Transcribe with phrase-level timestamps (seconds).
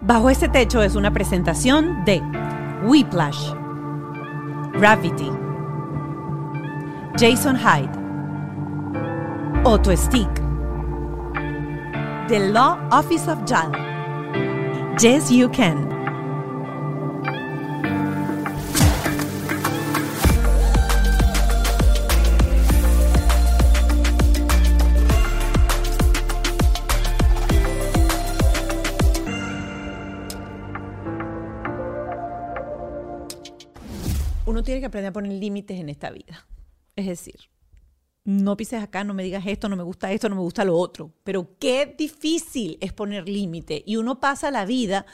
[0.00, 2.22] Bajo este techo es una presentación de
[2.84, 3.52] Whiplash,
[4.74, 5.30] Gravity,
[7.18, 7.90] Jason Hyde,
[9.64, 10.32] Otto Stick,
[12.28, 13.72] The Law Office of JAL,
[15.00, 15.97] Yes You Can.
[34.78, 36.46] Uno tiene que aprender a poner límites en esta vida.
[36.94, 37.50] Es decir,
[38.24, 40.76] no pises acá, no me digas esto, no me gusta esto, no me gusta lo
[40.76, 41.12] otro.
[41.24, 43.82] Pero qué difícil es poner límite.
[43.86, 45.04] Y uno pasa la vida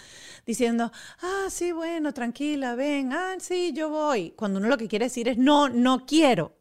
[0.45, 4.33] diciendo, ah, sí, bueno, tranquila, ven, ah, sí, yo voy.
[4.33, 6.59] Cuando uno lo que quiere decir es, no, no quiero.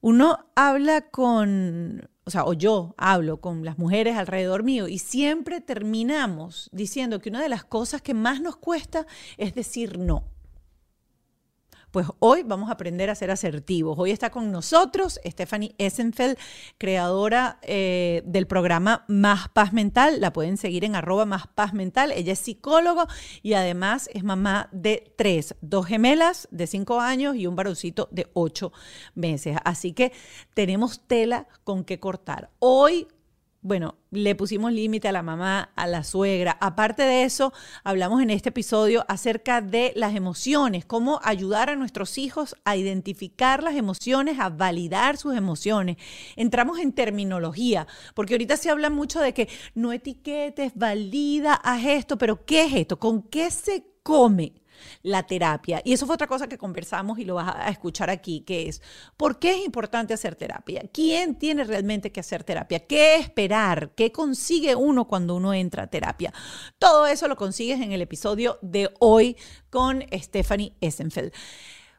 [0.00, 5.60] Uno habla con, o sea, o yo hablo con las mujeres alrededor mío y siempre
[5.60, 10.35] terminamos diciendo que una de las cosas que más nos cuesta es decir no.
[11.96, 13.98] Pues hoy vamos a aprender a ser asertivos.
[13.98, 16.36] Hoy está con nosotros Stephanie Essenfeld,
[16.76, 20.20] creadora eh, del programa Más Paz Mental.
[20.20, 22.12] La pueden seguir en arroba Más Paz Mental.
[22.12, 23.06] Ella es psicóloga
[23.42, 28.28] y además es mamá de tres, dos gemelas de cinco años y un varoncito de
[28.34, 28.74] ocho
[29.14, 29.56] meses.
[29.64, 30.12] Así que
[30.52, 32.50] tenemos tela con qué cortar.
[32.58, 33.08] Hoy
[33.66, 36.56] bueno, le pusimos límite a la mamá, a la suegra.
[36.60, 42.16] Aparte de eso, hablamos en este episodio acerca de las emociones, cómo ayudar a nuestros
[42.16, 45.96] hijos a identificar las emociones, a validar sus emociones.
[46.36, 52.18] Entramos en terminología, porque ahorita se habla mucho de que no etiquetes, valida, haz esto,
[52.18, 53.00] pero ¿qué es esto?
[53.00, 54.52] ¿Con qué se come?
[55.02, 55.80] La terapia.
[55.84, 58.82] Y eso fue otra cosa que conversamos y lo vas a escuchar aquí, que es,
[59.16, 60.82] ¿por qué es importante hacer terapia?
[60.92, 62.80] ¿Quién tiene realmente que hacer terapia?
[62.86, 63.90] ¿Qué esperar?
[63.94, 66.32] ¿Qué consigue uno cuando uno entra a terapia?
[66.78, 69.36] Todo eso lo consigues en el episodio de hoy
[69.70, 71.32] con Stephanie Essenfeld.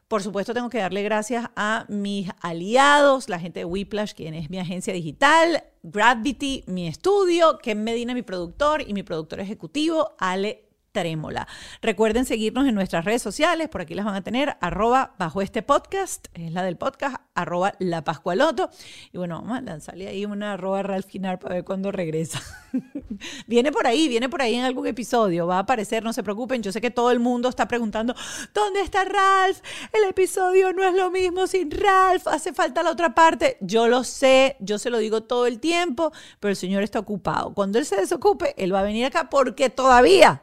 [0.08, 4.48] Por supuesto, tengo que darle gracias a mis aliados, la gente de Whiplash, quien es
[4.48, 10.67] mi agencia digital, Gravity, mi estudio, Ken Medina, mi productor, y mi productor ejecutivo, Ale
[10.98, 11.46] Trémola.
[11.80, 15.62] Recuerden seguirnos en nuestras redes sociales, por aquí las van a tener, arroba bajo este
[15.62, 18.68] podcast, es la del podcast, arroba la Pascualoto.
[19.12, 22.42] Y bueno, vamos a lanzarle ahí una arroba Ralph Kinar para ver cuándo regresa.
[23.46, 26.64] viene por ahí, viene por ahí en algún episodio, va a aparecer, no se preocupen.
[26.64, 28.12] Yo sé que todo el mundo está preguntando,
[28.52, 29.60] ¿dónde está Ralph?
[29.92, 33.56] El episodio no es lo mismo sin Ralph, hace falta la otra parte.
[33.60, 36.10] Yo lo sé, yo se lo digo todo el tiempo,
[36.40, 37.54] pero el señor está ocupado.
[37.54, 40.42] Cuando él se desocupe, él va a venir acá porque todavía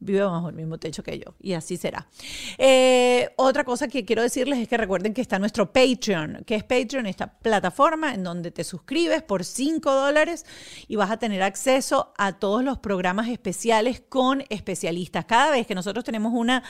[0.00, 1.34] vive bajo el mismo techo que yo.
[1.40, 2.08] Y así será.
[2.58, 6.42] Eh, otra cosa que quiero decirles es que recuerden que está nuestro Patreon.
[6.46, 7.06] que es Patreon?
[7.06, 10.44] Esta plataforma en donde te suscribes por 5 dólares
[10.88, 15.26] y vas a tener acceso a todos los programas especiales con especialistas.
[15.26, 16.62] Cada vez que nosotros tenemos una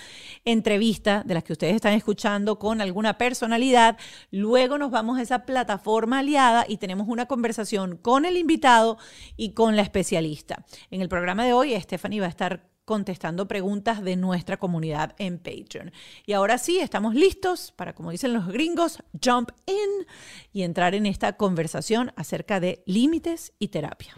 [0.45, 3.97] entrevista de las que ustedes están escuchando con alguna personalidad,
[4.31, 8.99] luego nos vamos a esa plataforma aliada y tenemos una conversación con el invitado
[9.37, 10.65] y con la especialista.
[10.91, 15.39] En el programa de hoy, Stephanie va a estar contestando preguntas de nuestra comunidad en
[15.39, 15.93] Patreon.
[16.27, 20.07] Y ahora sí, estamos listos para, como dicen los gringos, jump in
[20.53, 24.17] y entrar en esta conversación acerca de límites y terapia.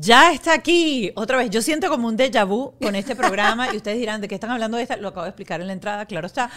[0.00, 3.76] Ya está aquí, otra vez, yo siento como un déjà vu con este programa y
[3.76, 4.96] ustedes dirán, ¿de qué están hablando de esta?
[4.96, 6.50] Lo acabo de explicar en la entrada, claro está.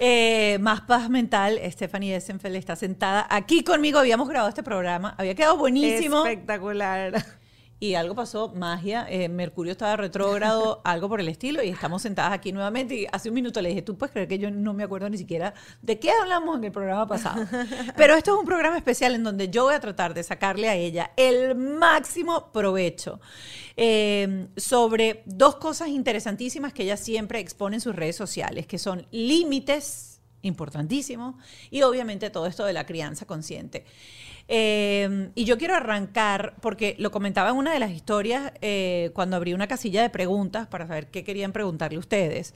[0.00, 5.34] Eh, más paz mental, Stephanie Essenfeld está sentada aquí conmigo, habíamos grabado este programa, había
[5.34, 6.24] quedado buenísimo.
[6.24, 7.12] Espectacular
[7.80, 12.32] y algo pasó, magia, eh, Mercurio estaba retrógrado, algo por el estilo, y estamos sentadas
[12.32, 12.94] aquí nuevamente.
[12.94, 15.16] Y hace un minuto le dije, tú puedes creer que yo no me acuerdo ni
[15.16, 17.46] siquiera de qué hablamos en el programa pasado.
[17.96, 20.74] Pero esto es un programa especial en donde yo voy a tratar de sacarle a
[20.74, 23.18] ella el máximo provecho
[23.78, 29.06] eh, sobre dos cosas interesantísimas que ella siempre expone en sus redes sociales, que son
[29.10, 30.09] límites
[30.42, 31.34] importantísimos
[31.70, 33.84] y obviamente todo esto de la crianza consciente.
[34.52, 39.36] Em, y yo quiero arrancar, porque lo comentaba en una de las historias eh, cuando
[39.36, 42.52] abrí una casilla de preguntas para saber qué querían preguntarle ustedes.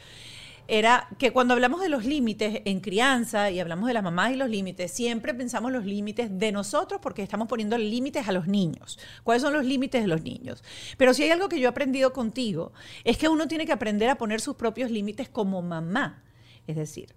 [0.67, 4.37] Era que cuando hablamos de los límites en crianza y hablamos de las mamás y
[4.37, 8.99] los límites, siempre pensamos los límites de nosotros porque estamos poniendo límites a los niños.
[9.23, 10.65] ¿Cuáles son los límites de los niños?
[10.97, 12.73] Pero si hay algo que yo he aprendido contigo,
[13.05, 16.25] es que uno tiene que aprender a poner sus propios límites como mamá.
[16.67, 17.15] Es decir,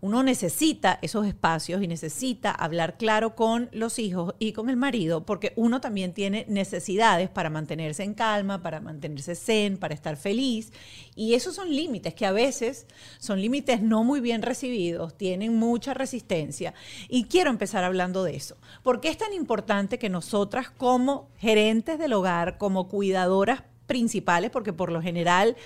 [0.00, 5.26] uno necesita esos espacios y necesita hablar claro con los hijos y con el marido,
[5.26, 10.72] porque uno también tiene necesidades para mantenerse en calma, para mantenerse zen, para estar feliz.
[11.16, 12.86] Y esos son límites que a veces
[13.18, 16.74] son límites no muy bien recibidos, tienen mucha resistencia.
[17.08, 18.56] Y quiero empezar hablando de eso.
[18.84, 24.72] ¿Por qué es tan importante que nosotras como gerentes del hogar, como cuidadoras principales, porque
[24.72, 25.56] por lo general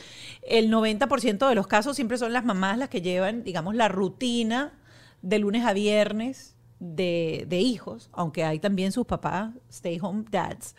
[0.40, 4.72] el 90% de los casos siempre son las mamás las que llevan, digamos, la rutina
[5.20, 10.74] de lunes a viernes de, de hijos, aunque hay también sus papás, stay home dads.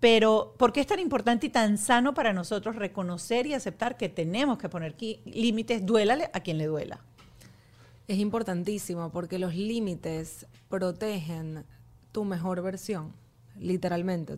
[0.00, 4.08] Pero, ¿por qué es tan importante y tan sano para nosotros reconocer y aceptar que
[4.08, 4.96] tenemos que poner
[5.26, 7.00] límites, duélale a quien le duela?
[8.08, 11.64] Es importantísimo porque los límites protegen
[12.12, 13.12] tu mejor versión,
[13.60, 14.36] literalmente.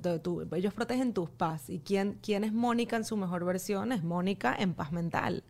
[0.53, 1.71] ellos protegen tus paz.
[1.71, 3.93] ¿Y quién, quién es Mónica en su mejor versión?
[3.93, 5.45] Es Mónica en paz mental.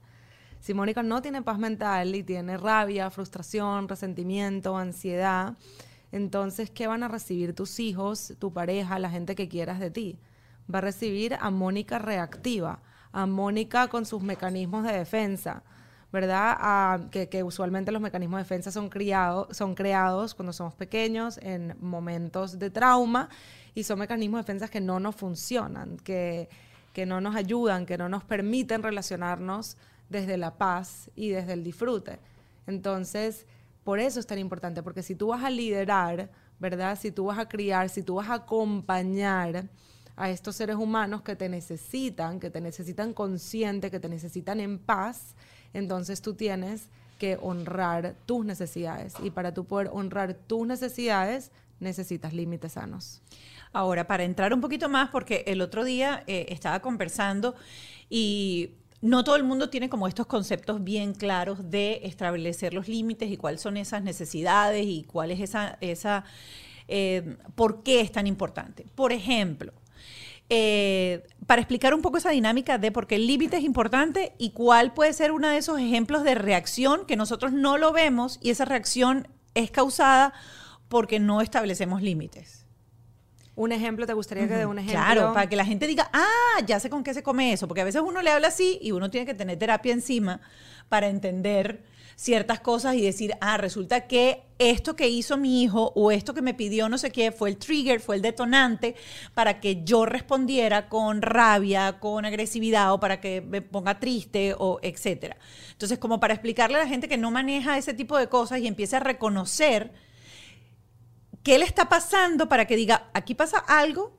[0.61, 5.57] Si Mónica no tiene paz mental y tiene rabia, frustración, resentimiento, ansiedad,
[6.13, 10.19] entonces, ¿qué van a recibir tus hijos, tu pareja, la gente que quieras de ti?
[10.73, 12.81] Va a recibir a Mónica reactiva,
[13.11, 15.65] a Mónica con sus mecanismos de defensa,
[16.13, 17.09] ¿verdad?
[17.11, 18.91] que, usualmente los mecanismos de defensa son,
[19.51, 23.31] son creados cuando somos pequeños, en momentos de trauma,
[23.75, 26.51] y son mecanismos de defensa que no nos funcionan, que,
[26.93, 29.79] que no nos ayudan, que no nos permiten relacionarnos
[30.11, 32.19] desde la paz y desde el disfrute.
[32.67, 33.47] Entonces,
[33.83, 36.31] por eso es tan importante, porque si tú vas a liderar,
[36.61, 36.99] ¿verdad?
[37.01, 39.69] Si tú vas a criar, si tú vas a acompañar
[40.15, 44.79] a estos seres humanos que te necesitan, que te necesitan consciente, que te necesitan en
[44.79, 45.35] paz,
[45.75, 46.89] entonces tú tienes
[47.19, 49.15] que honrar tus necesidades.
[49.23, 53.23] Y para tú poder honrar tus necesidades, necesitas límites sanos.
[53.73, 57.55] Ahora, para entrar un poquito más, porque el otro día eh, estaba conversando
[58.11, 58.71] y
[59.01, 63.37] no todo el mundo tiene como estos conceptos bien claros de establecer los límites y
[63.37, 66.25] cuáles son esas necesidades y cuál es esa, esa
[66.87, 68.87] eh, por qué es tan importante.
[68.95, 69.73] Por ejemplo,
[70.49, 74.51] eh, para explicar un poco esa dinámica de por qué el límite es importante y
[74.51, 78.51] cuál puede ser uno de esos ejemplos de reacción que nosotros no lo vemos y
[78.51, 80.33] esa reacción es causada
[80.89, 82.67] porque no establecemos límites.
[83.55, 84.99] Un ejemplo, ¿te gustaría que dé un ejemplo?
[84.99, 87.83] Claro, para que la gente diga, ah, ya sé con qué se come eso, porque
[87.83, 90.41] a veces uno le habla así y uno tiene que tener terapia encima
[90.89, 91.83] para entender
[92.17, 96.43] ciertas cosas y decir, ah, resulta que esto que hizo mi hijo o esto que
[96.43, 98.95] me pidió no sé qué fue el trigger, fue el detonante
[99.35, 104.79] para que yo respondiera con rabia, con agresividad o para que me ponga triste o
[104.83, 105.37] etcétera.
[105.73, 108.67] Entonces, como para explicarle a la gente que no maneja ese tipo de cosas y
[108.67, 109.93] empiece a reconocer
[111.43, 114.17] ¿Qué le está pasando para que diga, aquí pasa algo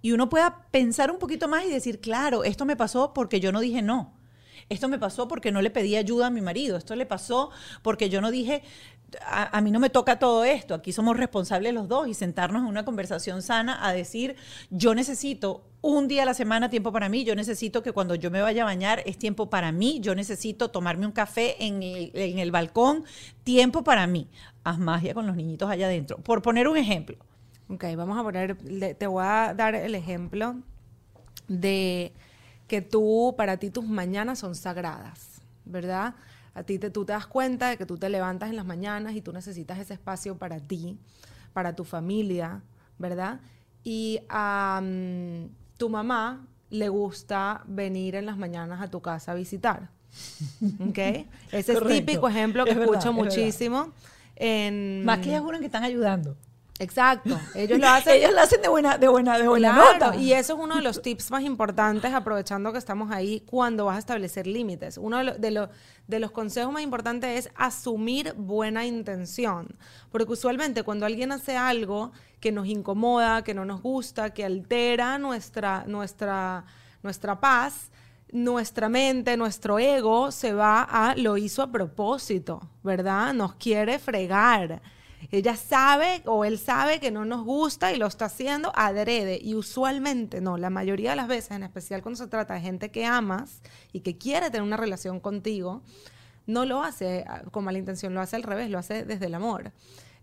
[0.00, 3.52] y uno pueda pensar un poquito más y decir, claro, esto me pasó porque yo
[3.52, 4.14] no dije no.
[4.68, 6.76] Esto me pasó porque no le pedí ayuda a mi marido.
[6.76, 7.50] Esto le pasó
[7.82, 8.62] porque yo no dije,
[9.26, 10.74] a, mí no me toca todo esto.
[10.74, 14.36] Aquí somos responsables los dos y sentarnos en una conversación sana a decir,
[14.70, 17.24] yo necesito un día a la semana tiempo para mí.
[17.24, 20.00] Yo necesito que cuando yo me vaya a bañar es tiempo para mí.
[20.00, 23.04] Yo necesito tomarme un café en el, en el balcón,
[23.44, 24.28] tiempo para mí.
[24.64, 26.18] Haz magia con los niñitos allá adentro.
[26.18, 27.16] Por poner un ejemplo.
[27.68, 28.56] Ok, vamos a poner,
[28.98, 30.56] te voy a dar el ejemplo
[31.48, 32.12] de
[32.66, 36.14] que tú, para ti tus mañanas son sagradas, ¿verdad?
[36.54, 39.14] A ti te, tú te das cuenta de que tú te levantas en las mañanas
[39.14, 40.98] y tú necesitas ese espacio para ti,
[41.52, 42.62] para tu familia,
[42.98, 43.40] ¿verdad?
[43.82, 44.82] Y a
[45.76, 49.90] tu mamá le gusta venir en las mañanas a tu casa a visitar.
[50.88, 50.98] ¿Ok?
[51.52, 53.92] Ese es típico ejemplo que escucho muchísimo.
[54.36, 55.04] En...
[55.04, 56.36] Más que ellas juran que están ayudando.
[56.78, 57.38] Exacto.
[57.54, 58.14] Ellos lo hacen.
[58.14, 60.16] Ellos lo hacen de buena, de buena, de buena nota.
[60.16, 63.96] Y eso es uno de los tips más importantes, aprovechando que estamos ahí, cuando vas
[63.96, 64.98] a establecer límites.
[64.98, 65.68] Uno de,
[66.06, 69.76] de los consejos más importantes es asumir buena intención.
[70.10, 75.18] Porque usualmente cuando alguien hace algo que nos incomoda, que no nos gusta, que altera
[75.18, 76.64] nuestra, nuestra,
[77.02, 77.90] nuestra paz,
[78.32, 83.32] nuestra mente, nuestro ego se va a lo hizo a propósito, ¿verdad?
[83.32, 84.82] Nos quiere fregar
[85.30, 89.38] ella sabe o él sabe que no nos gusta y lo está haciendo adrede.
[89.42, 92.90] Y usualmente, no, la mayoría de las veces, en especial cuando se trata de gente
[92.90, 93.60] que amas
[93.92, 95.82] y que quiere tener una relación contigo,
[96.46, 99.34] no lo hace ah, con mala intención, lo hace al revés, lo hace desde el
[99.34, 99.72] amor.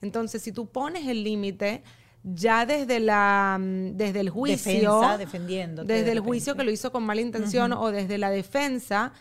[0.02, 1.84] Entonces, si tú pones el límite,
[2.24, 7.04] ya desde la mm, desde el juicio defendiendo desde el juicio que lo hizo con
[7.04, 9.12] mala intención o desde la defensa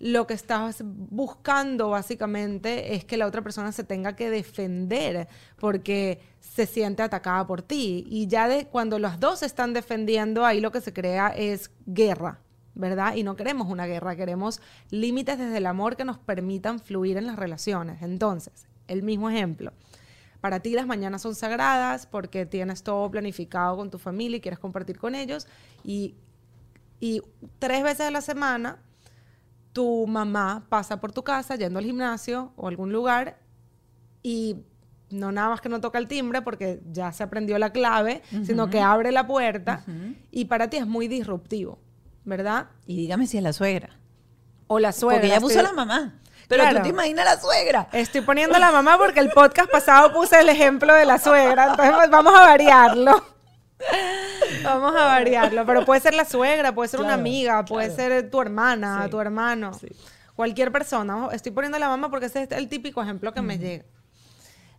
[0.00, 5.28] lo que estás buscando básicamente es que la otra persona se tenga que defender
[5.58, 8.06] porque se siente atacada por ti.
[8.08, 11.70] Y ya de cuando los dos se están defendiendo, ahí lo que se crea es
[11.86, 12.40] guerra.
[12.74, 13.14] ¿verdad?
[13.16, 17.26] Y no queremos una guerra, queremos límites desde el amor que nos permitan fluir en
[17.26, 18.00] las relaciones.
[18.00, 19.72] Entonces, el mismo ejemplo.
[20.40, 24.58] Para ti las mañanas son sagradas porque tienes todo planificado con tu familia y quieres
[24.58, 25.46] compartir con ellos.
[25.84, 26.14] Y,
[27.00, 27.20] y
[27.58, 28.78] tres veces a la semana
[29.72, 33.38] tu mamá pasa por tu casa yendo al gimnasio o algún lugar
[34.22, 34.56] y
[35.10, 38.70] no nada más que no toca el timbre porque ya se aprendió la clave, sino
[38.70, 39.84] que abre la puerta
[40.30, 41.78] y para ti es muy disruptivo.
[42.22, 42.66] ¿verdad?
[42.86, 43.96] Y dígame si es la suegra.
[44.66, 45.16] O la suegra.
[45.20, 46.20] Porque ella puso estoy- la mamá.
[46.48, 46.76] Pero Claro.
[46.78, 47.88] tú te imaginas la suegra.
[47.92, 51.94] Estoy poniendo la mamá porque el podcast pasado puse el ejemplo de la suegra, entonces
[51.96, 53.24] pues, vamos a variarlo.
[54.64, 58.12] Vamos a variarlo, pero puede ser la suegra, puede ser una amiga, puede claro.
[58.14, 59.10] ser tu hermana, Sí.
[59.10, 59.88] tu hermano, Sí.
[60.34, 61.28] cualquier persona.
[61.32, 63.84] Estoy poniendo la mamá porque ese es el típico ejemplo que me llega.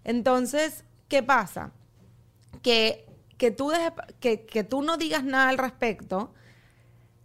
[0.04, 1.72] Entonces, ¿qué pasa?
[2.62, 3.06] Que,
[3.38, 3.72] que, tú
[4.20, 6.34] que, que tú no digas nada al respecto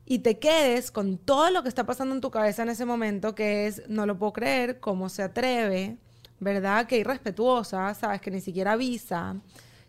[0.05, 3.35] y te quedes con todo lo que está pasando en tu cabeza en ese momento,
[3.35, 5.97] que es, no lo puedo creer, cómo se atreve,
[6.39, 6.87] ¿verdad?
[6.87, 8.21] Que irrespetuosa, ¿sabes?
[8.21, 9.37] Que ni siquiera avisa.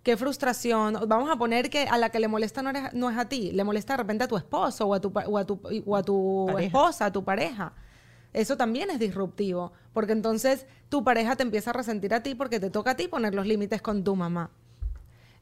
[0.04, 0.98] Qué frustración.
[1.08, 3.52] Vamos a poner que a la que le molesta no, eres- no es a ti,
[3.52, 6.04] le molesta de repente a tu esposo o a tu, o a tu, o a
[6.04, 6.66] tu Pareja.
[6.68, 7.74] esposa, a tu pareja.
[8.34, 12.60] Eso también es disruptivo, porque entonces tu pareja te empieza a resentir a ti porque
[12.60, 14.50] te toca a ti poner los límites con tu mamá.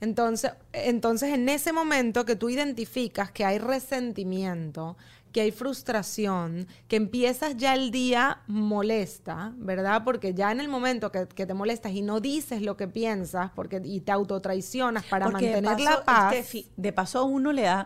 [0.01, 4.97] Entonces, entonces, en ese momento que tú identificas que hay resentimiento,
[5.35, 10.05] que hay frustración, que empiezas ya el día molesta, ¿verdad?
[10.05, 13.51] Porque ya en el momento que, que te molestas y no dices lo que piensas
[13.53, 16.35] porque, y te autotraicionas para Porque mantener paso, la paz.
[16.77, 17.85] De paso a uno le da,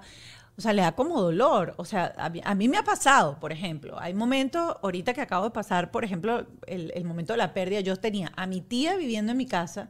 [0.59, 1.73] o sea, le da como dolor.
[1.77, 5.21] O sea, a mí, a mí me ha pasado, por ejemplo, hay momentos, ahorita que
[5.21, 8.61] acabo de pasar, por ejemplo, el, el momento de la pérdida, yo tenía a mi
[8.61, 9.89] tía viviendo en mi casa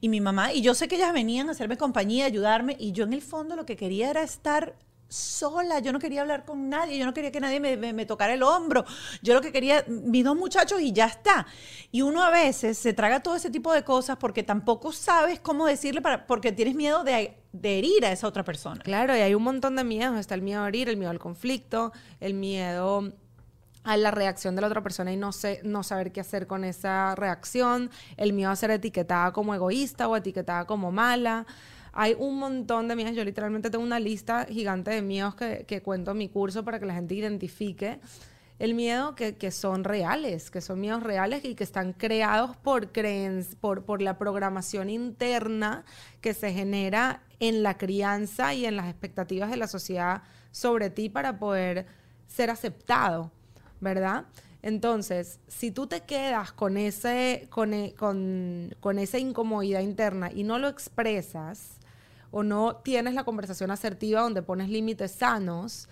[0.00, 3.04] y mi mamá, y yo sé que ellas venían a hacerme compañía, ayudarme, y yo
[3.04, 4.74] en el fondo lo que quería era estar
[5.08, 8.42] sola, yo no quería hablar con nadie, yo no quería que nadie me, tocara el
[8.42, 8.84] hombro,
[9.22, 11.46] yo lo que quería, mis dos muchachos y ya está.
[11.92, 15.66] Y uno a veces se traga todo ese tipo de cosas porque tampoco sabes cómo
[15.66, 18.82] decirle, para, porque tienes miedo de, de herir a esa otra persona.
[18.82, 20.18] Claro, y hay un montón de miedos.
[20.18, 23.12] Está el miedo a herir, el miedo al conflicto, el miedo
[23.86, 26.64] a la reacción de la otra persona y no, sé, no saber qué hacer con
[26.64, 31.46] esa reacción, el miedo a ser etiquetada como egoísta o etiquetada como mala.
[31.98, 33.16] Hay un montón de miedos.
[33.16, 36.78] Yo literalmente tengo una lista gigante de miedos que, que cuento en mi curso para
[36.78, 38.00] que la gente identifique.
[38.58, 42.92] El miedo que, que son reales, que son miedos reales y que están creados por,
[42.92, 45.84] creenc- por, por la programación interna
[46.20, 50.22] que se genera en la crianza y en las expectativas de la sociedad
[50.52, 51.86] sobre ti para poder
[52.26, 53.30] ser aceptado,
[53.80, 54.24] ¿verdad?
[54.62, 60.44] Entonces, si tú te quedas con, ese, con, e- con, con esa incomodidad interna y
[60.44, 61.75] no lo expresas
[62.30, 65.88] o no tienes la conversación asertiva donde pones límites sanos,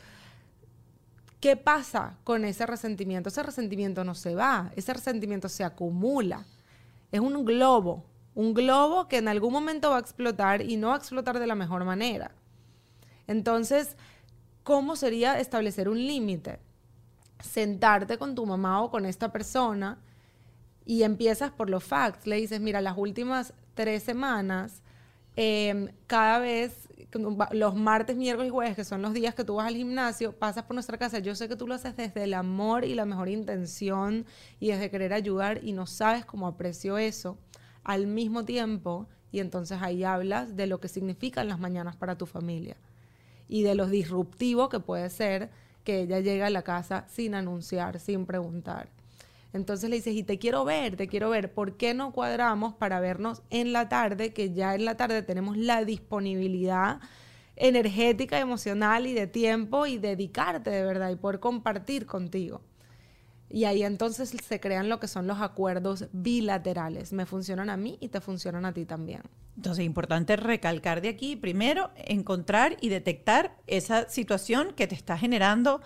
[1.45, 3.29] ¿Qué pasa con ese resentimiento?
[3.29, 6.47] Ese resentimiento no se va, ese resentimiento se acumula.
[7.13, 8.03] Es un globo,
[8.35, 11.47] un globo que en algún momento va a explotar y no va a explotar de
[11.47, 12.31] la mejor manera.
[13.27, 13.95] Entonces,
[14.63, 16.61] ¿cómo sería establecer un límite?
[17.41, 19.99] Sentarte con tu mamá o con esta persona
[20.87, 22.27] y empiezas por los facts.
[22.27, 24.81] Le dices, mira, las últimas tres semanas,
[25.37, 26.89] em, cada vez,
[27.53, 30.65] los martes, miércoles y jueves, que son los días que tú vas al gimnasio, pasas
[30.65, 31.19] por nuestra casa.
[31.19, 34.27] Yo sé que tú lo haces desde el amor y la mejor intención
[34.61, 37.39] y desde querer ayudar y no sabes cómo aprecio eso
[37.85, 39.07] al mismo tiempo.
[39.31, 42.77] Y entonces ahí hablas de lo que significan las mañanas para tu familia
[43.49, 45.51] y de lo disruptivo que puede ser
[45.85, 48.89] que ella llegue a la casa sin anunciar, sin preguntar.
[49.55, 52.99] Entonces le dices, y te quiero ver, te quiero ver, ¿por qué no cuadramos para
[52.99, 54.33] vernos en la tarde?
[54.35, 56.99] Que ya en la tarde tenemos la disponibilidad
[57.55, 62.63] energética, emocional y de tiempo y dedicarte de verdad y poder compartir contigo.
[63.49, 67.13] Y ahí entonces se crean lo que son los acuerdos bilaterales.
[67.13, 69.23] Me funcionan a mí y te funcionan a ti también.
[69.55, 75.81] Entonces, importante recalcar de aquí, primero, encontrar y detectar esa situación que te está generando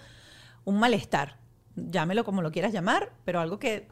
[0.65, 1.37] un malestar.
[1.91, 3.89] Llámelo como lo quieras llamar, pero algo que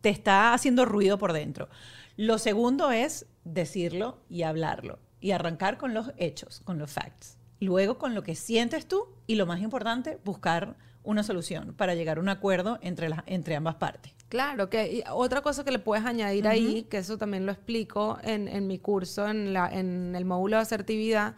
[0.00, 1.68] te está haciendo ruido por dentro.
[2.16, 7.38] Lo segundo es decirlo y hablarlo y arrancar con los hechos, con los facts.
[7.60, 12.18] Luego con lo que sientes tú y lo más importante, buscar una solución para llegar
[12.18, 14.12] a un acuerdo entre, las, entre ambas partes.
[14.28, 18.46] Claro, que otra cosa que le puedes añadir ahí, que eso también lo explico en,
[18.46, 21.34] en mi curso, en, la, en el módulo de asertividad,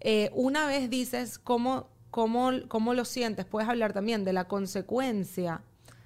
[0.00, 5.62] eh, una vez dices cómo, cómo, cómo lo sientes, puedes hablar también de la consecuencia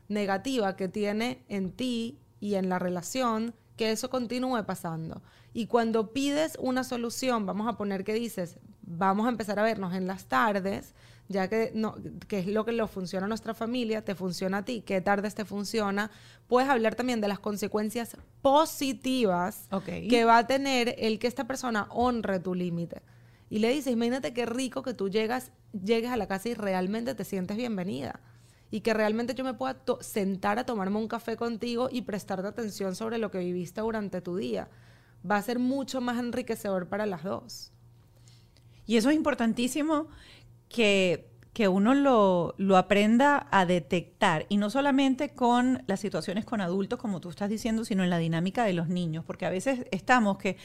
[0.09, 5.21] negativa que tiene en ti y en la relación que eso continúe pasando.
[5.53, 9.93] Y cuando pides una solución, vamos a poner que dices, vamos a empezar a vernos
[9.93, 10.95] en las tardes,
[11.29, 11.97] ya que, no,
[12.27, 15.35] que es lo que lo funciona a nuestra familia, te funciona a ti, qué tardes
[15.35, 16.11] te funciona,
[16.47, 19.85] puedes hablar también de las consecuencias positivas Ok.
[20.09, 23.03] que va a tener el que esta persona honre tu límite.
[23.50, 27.14] Y le dices, imagínate qué rico que tú llegas, llegues a la casa y realmente
[27.14, 28.21] te sientes bienvenida.
[28.71, 32.95] Y que realmente yo me pueda sentar a tomarme un café contigo y prestarte atención
[32.95, 34.69] sobre lo que viviste durante tu día.
[35.28, 37.73] Va a ser mucho más enriquecedor para las dos.
[38.85, 40.09] Y eso es importantísimo
[40.69, 46.61] que, que uno lo, lo, aprenda a detectar y no solamente con las situaciones con
[46.61, 49.87] adultos, como tú estás diciendo, sino en la dinámica de los niños, porque a veces
[49.90, 50.57] estamos que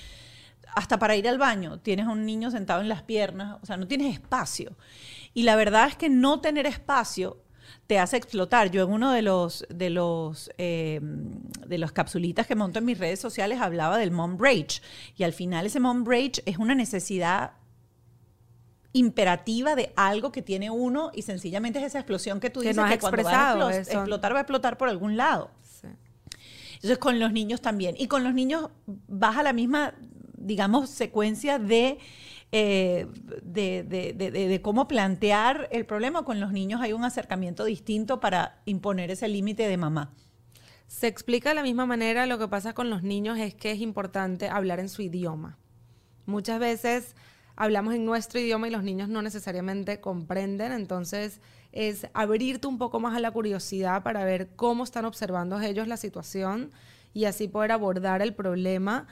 [0.75, 3.77] hasta para ir al baño tienes a un niño sentado en las piernas, o sea,
[3.77, 4.75] no tienes espacio.
[5.33, 7.43] Y la verdad es que no tener espacio
[7.87, 8.71] te hace explotar.
[8.71, 12.97] Yo en uno de los de los eh, de las capsulitas que monto en mis
[12.97, 14.81] redes sociales hablaba del mom rage
[15.17, 17.53] y al final ese mom rage es una necesidad
[18.93, 22.99] imperativa de algo que tiene uno y sencillamente es esa explosión que tú dices que
[22.99, 25.51] cuando va a explotar va a explotar por algún lado.
[26.83, 27.95] Entonces con los niños también.
[27.97, 29.93] Y con los niños vas a la misma,
[30.43, 31.99] digamos, secuencia de,
[32.51, 33.07] eh,
[33.41, 36.23] de, de, de, cómo plantear el problema.
[36.23, 40.13] Con los niños hay un acercamiento distinto para imponer ese límite de mamá.
[40.87, 43.79] Se explica de la misma manera, lo que pasa con los niños es que es
[43.79, 45.57] importante hablar en su idioma.
[46.25, 47.15] Muchas veces
[47.55, 52.99] hablamos en nuestro idioma y los niños no necesariamente comprenden, entonces es abrirte un poco
[52.99, 56.71] más a la curiosidad para ver cómo están observando ellos la situación
[57.13, 59.07] y así poder abordar el problema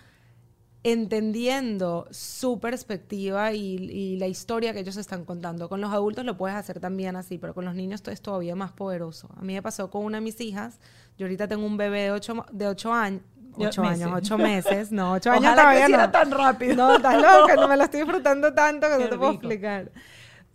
[0.84, 5.70] entendiendo su perspectiva y, la historia que ellos están contando.
[5.70, 8.72] Con los adultos lo puedes hacer también así, pero con los niños es todavía más
[8.72, 9.30] poderoso.
[9.38, 10.80] A mí me pasó con una de mis hijas,
[11.18, 13.22] yo ahorita tengo un bebé de ocho de ocho años,
[13.54, 14.92] Ocho años, ocho meses.
[14.92, 16.10] No, ocho años todavía no.
[16.10, 16.76] tan rápido.
[16.76, 19.92] No, estás loca, no me lo estoy disfrutando tanto que no te puedo explicar.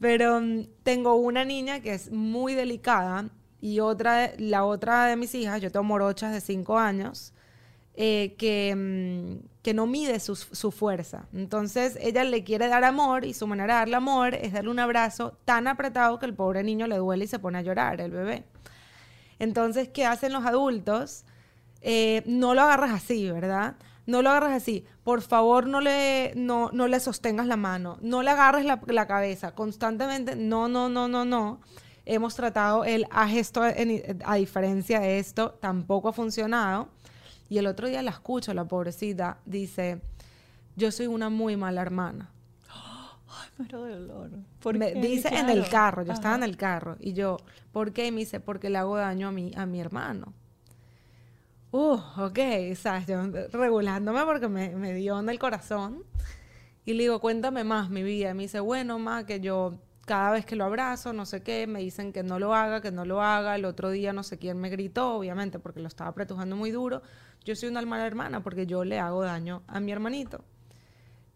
[0.01, 3.29] Pero mm, tengo una niña que es muy delicada
[3.61, 7.33] y otra, la otra de mis hijas, yo tengo morochas de cinco años,
[7.95, 11.27] eh, que, mm, que no mide su, su, fuerza.
[11.35, 14.79] Entonces ella le quiere dar amor y su manera de darle amor es darle un
[14.79, 18.13] abrazo tan apretado que el pobre niño le duele y se pone a llorar, el
[18.13, 18.45] bebé.
[19.41, 21.25] Entonces, ¿qué hacen los adultos?
[21.81, 23.75] Eh, no lo agarras así, ¿verdad?
[24.07, 24.85] No lo agarras así.
[25.03, 27.99] Por favor, no le, no, no le sostengas la mano.
[28.03, 29.53] No le agarres la, la, cabeza.
[29.57, 31.61] Constantemente, no, no, no, no, no.
[32.05, 36.89] Hemos tratado el a gesto, a diferencia de esto, tampoco ha funcionado.
[37.49, 40.01] Y el otro día la escucho, la pobrecita, dice,
[40.75, 42.31] yo soy una muy mala hermana.
[42.69, 44.31] Ay, pero de dolor.
[44.75, 46.97] Me dice en el carro, yo estaba en el carro.
[47.01, 47.37] Y yo,
[47.73, 48.07] ¿por qué?
[48.07, 50.33] Y me dice, porque le hago daño a mi, a mi hermano
[51.77, 52.39] uh, ok,
[52.75, 53.07] ¿sabes?
[53.07, 56.05] Yo regulándome porque me, me dio en el corazón.
[56.85, 58.31] Y le digo, cuéntame más mi vida.
[58.31, 59.75] Y me dice, bueno, ma, que yo
[60.07, 62.91] cada vez que lo abrazo, no sé qué, me dicen que no lo haga, que
[62.91, 63.57] no lo haga.
[63.57, 67.03] El otro día no sé quién me gritó, obviamente, porque lo estaba apretujando muy duro.
[67.45, 70.43] Yo soy una mala hermana porque yo le hago daño a mi hermanito.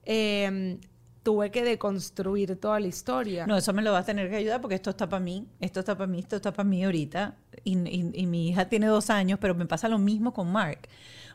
[0.05, 0.81] Eh,
[1.23, 3.47] tuve que deconstruir toda la historia.
[3.47, 5.81] No, eso me lo vas a tener que ayudar porque esto está para mí, esto
[5.81, 7.37] está para mí, esto está para mí ahorita.
[7.65, 10.89] Y, mi hija tiene dos años, pero me pasa lo mismo con Mark.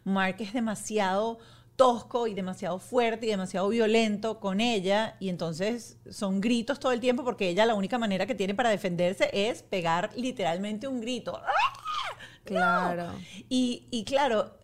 [0.03, 1.37] Mark es demasiado
[1.75, 6.99] tosco y demasiado fuerte y demasiado violento con ella y entonces son gritos todo el
[6.99, 11.39] tiempo porque ella la única manera que tiene para defenderse es pegar literalmente un grito.
[11.43, 11.79] ¡Ah!
[12.45, 13.11] Claro.
[13.49, 14.55] Y, y claro,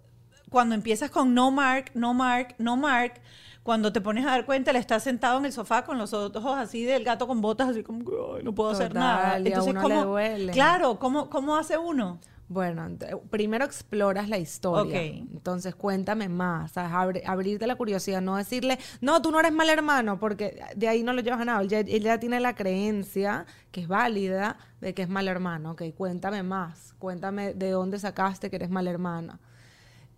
[0.50, 3.21] cuando empiezas con no Mark, no Mark, no Mark,
[3.63, 6.58] cuando te pones a dar cuenta, él está sentado en el sofá con los ojos
[6.58, 8.04] así del gato con botas, así como,
[8.43, 9.38] no puedo hacer nada.
[9.38, 10.52] Entonces, ¿cómo, duele.
[10.52, 12.19] Claro, ¿cómo, ¿cómo hace uno?
[12.51, 12.85] Bueno,
[13.29, 15.01] primero exploras la historia.
[15.01, 16.77] Entonces, cuéntame más.
[16.77, 21.13] abrirte la curiosidad, no decirle, no, tú no eres mal hermano, porque de ahí no
[21.13, 21.63] lo llevas a nada.
[21.63, 25.71] Ella, tiene la creencia, que es válida, de que es mal hermano.
[25.71, 26.93] Ok, cuéntame más.
[26.99, 29.39] Cuéntame de dónde sacaste que eres mal hermana.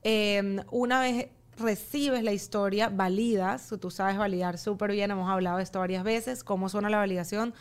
[0.02, 1.28] Em, una vez
[1.60, 6.44] recibes la historia, validas, tú sabes validar súper bien, hemos hablado de esto varias veces,
[6.44, 7.54] cómo suena la validación.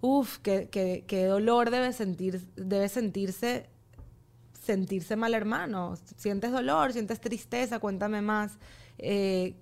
[0.00, 3.73] Uf, qué, qué, dolor debe, sentir, debe sentirse
[4.64, 5.94] sentirse mal hermano.
[6.16, 6.92] ¿Sientes dolor?
[6.92, 7.78] ¿Sientes tristeza?
[7.78, 8.58] Cuéntame más.
[8.98, 9.54] Eh,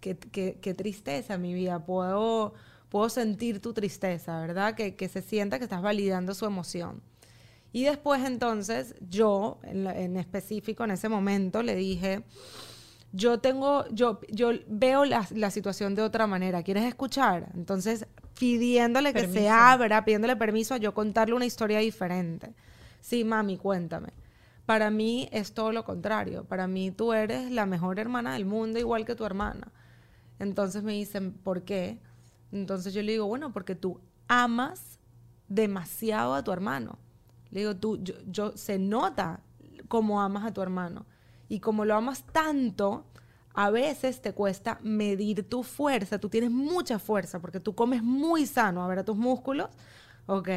[0.00, 1.84] qué, qué, tristeza, mi vida.
[1.84, 2.54] Puedo,
[2.88, 4.74] puedo sentir tu tristeza, ¿verdad?
[4.74, 7.02] Que, que, se sienta que estás validando su emoción.
[7.72, 12.24] Y después entonces yo, en, en específico, en ese momento, le dije,
[13.12, 17.48] yo tengo, yo, yo veo la, situación de otra manera, ¿quieres escuchar?
[17.54, 18.06] Entonces,
[18.38, 22.52] pidiéndole que se abra, pidiéndole permiso a yo contarle una historia diferente.
[23.00, 24.08] Sí, mami, cuéntame.
[24.68, 26.44] Para mí es todo lo contrario.
[26.44, 29.72] Para mí tú eres la mejor hermana del mundo, igual que tu hermana.
[30.38, 31.98] Entonces me dicen, ¿por qué?
[32.52, 34.98] Entonces yo le digo, bueno, porque tú amas
[35.48, 36.98] demasiado a tu hermano.
[37.50, 39.40] Le digo, tú, yo, yo se nota
[39.88, 41.06] cómo amas a tu hermano.
[41.48, 43.06] Y como lo amas tanto,
[43.54, 46.18] a veces te cuesta medir tu fuerza.
[46.18, 48.84] Tú tienes mucha fuerza porque tú comes muy sano.
[48.84, 49.70] A ver, a tus músculos.
[50.26, 50.50] Ok.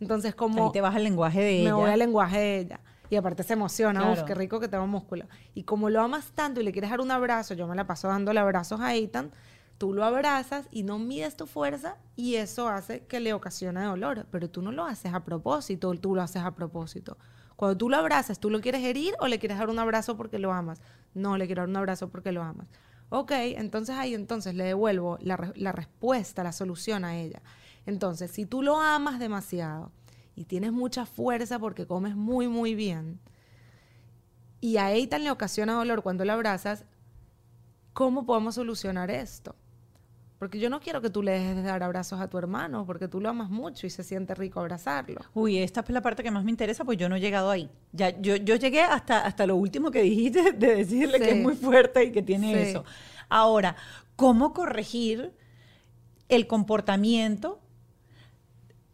[0.00, 0.64] Entonces, como.
[0.64, 1.64] Ahí te vas al lenguaje de ella.
[1.68, 2.80] Me voy al lenguaje de ella.
[3.10, 5.26] Y aparte se emociona, uf, qué rico que tengo músculo.
[5.54, 8.08] Y como lo amas tanto y le quieres dar un abrazo, yo me la paso
[8.08, 9.30] dándole abrazos a Ethan,
[9.78, 14.26] tú lo abrazas y no mides tu fuerza y eso hace que le ocasione dolor,
[14.30, 17.16] pero tú no lo haces a propósito, tú lo haces a propósito.
[17.56, 20.38] Cuando tú lo abrazas, ¿tú lo quieres herir o le quieres dar un abrazo porque
[20.38, 20.80] lo amas?
[21.14, 22.68] No, le quiero dar un abrazo porque lo amas.
[23.10, 27.40] Ok, entonces ahí entonces le devuelvo la, la respuesta, la solución a ella.
[27.86, 29.90] Entonces, si tú lo amas demasiado
[30.38, 33.18] y tienes mucha fuerza porque comes muy, muy bien,
[34.60, 36.84] y a Eitan le ocasiona dolor cuando lo abrazas,
[37.92, 39.54] ¿cómo podemos solucionar esto?
[40.38, 43.08] Porque yo no quiero que tú le dejes de dar abrazos a tu hermano, porque
[43.08, 45.20] tú lo amas mucho y se siente rico abrazarlo.
[45.34, 47.68] Uy, esta es la parte que más me interesa, pues yo no he llegado ahí.
[47.92, 51.56] Ya, yo, yo llegué hasta, hasta lo último que dijiste, de decirle que es muy
[51.56, 52.84] fuerte y que tiene eso.
[53.28, 53.74] Ahora,
[54.14, 55.32] ¿cómo corregir
[56.28, 57.60] el comportamiento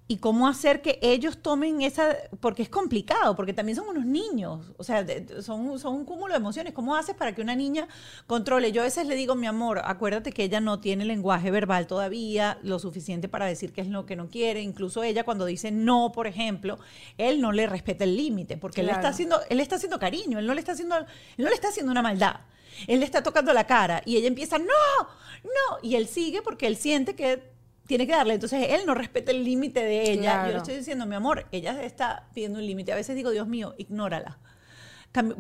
[0.07, 4.73] y cómo hacer que ellos tomen esa, porque es complicado, porque también son unos niños,
[4.77, 5.05] o sea,
[5.41, 6.75] son, son un cúmulo de emociones.
[6.75, 7.89] ¿Cómo haces para que una niña
[8.27, 8.71] controle?
[8.71, 12.59] Yo a veces le digo, mi amor, acuérdate que ella no tiene lenguaje verbal todavía
[12.63, 14.61] lo suficiente para decir qué es lo que no quiere.
[14.61, 16.79] Incluso ella cuando dice no, por ejemplo,
[17.17, 20.47] él no le respeta el límite, porque él, está haciendo, él está haciendo cariño, él
[20.47, 21.07] no le está haciendo, él
[21.39, 22.41] no le está haciendo una maldad.
[22.89, 24.65] Él le está tocando la cara y ella empieza, no,
[25.45, 27.54] no, y él sigue porque él siente que
[27.87, 28.35] tiene que darle.
[28.35, 30.47] Entonces él no respeta el límite de ella.
[30.47, 32.93] Yo le estoy diciendo, mi amor, ella está pidiendo un límite.
[32.93, 34.39] A veces digo, Dios mío, ignórala.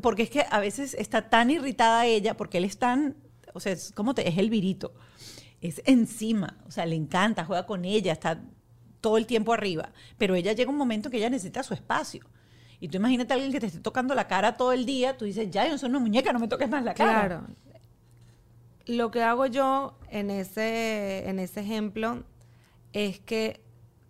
[0.00, 3.16] Porque es que a veces está tan irritada ella porque él es tan,
[3.52, 4.94] o sea, es como te, es el virito.
[5.60, 8.42] Es encima, o sea, le encanta, juega con ella, está
[9.00, 9.90] todo el tiempo arriba.
[10.18, 12.24] Pero ella llega un momento que ella necesita su espacio.
[12.78, 15.24] Y tú imagínate a alguien que te esté tocando la cara todo el día, tú
[15.24, 17.26] dices, ya, yo soy una muñeca, no me toques más la cara.
[17.26, 17.46] Claro.
[18.86, 22.24] Lo que hago yo en ese, en ese ejemplo
[22.94, 23.60] es que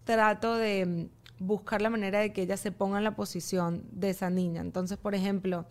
[0.05, 4.11] trato de mm, buscar la manera de que ella se ponga en la posición de
[4.11, 4.61] esa niña.
[4.61, 5.67] Entonces, por ejemplo,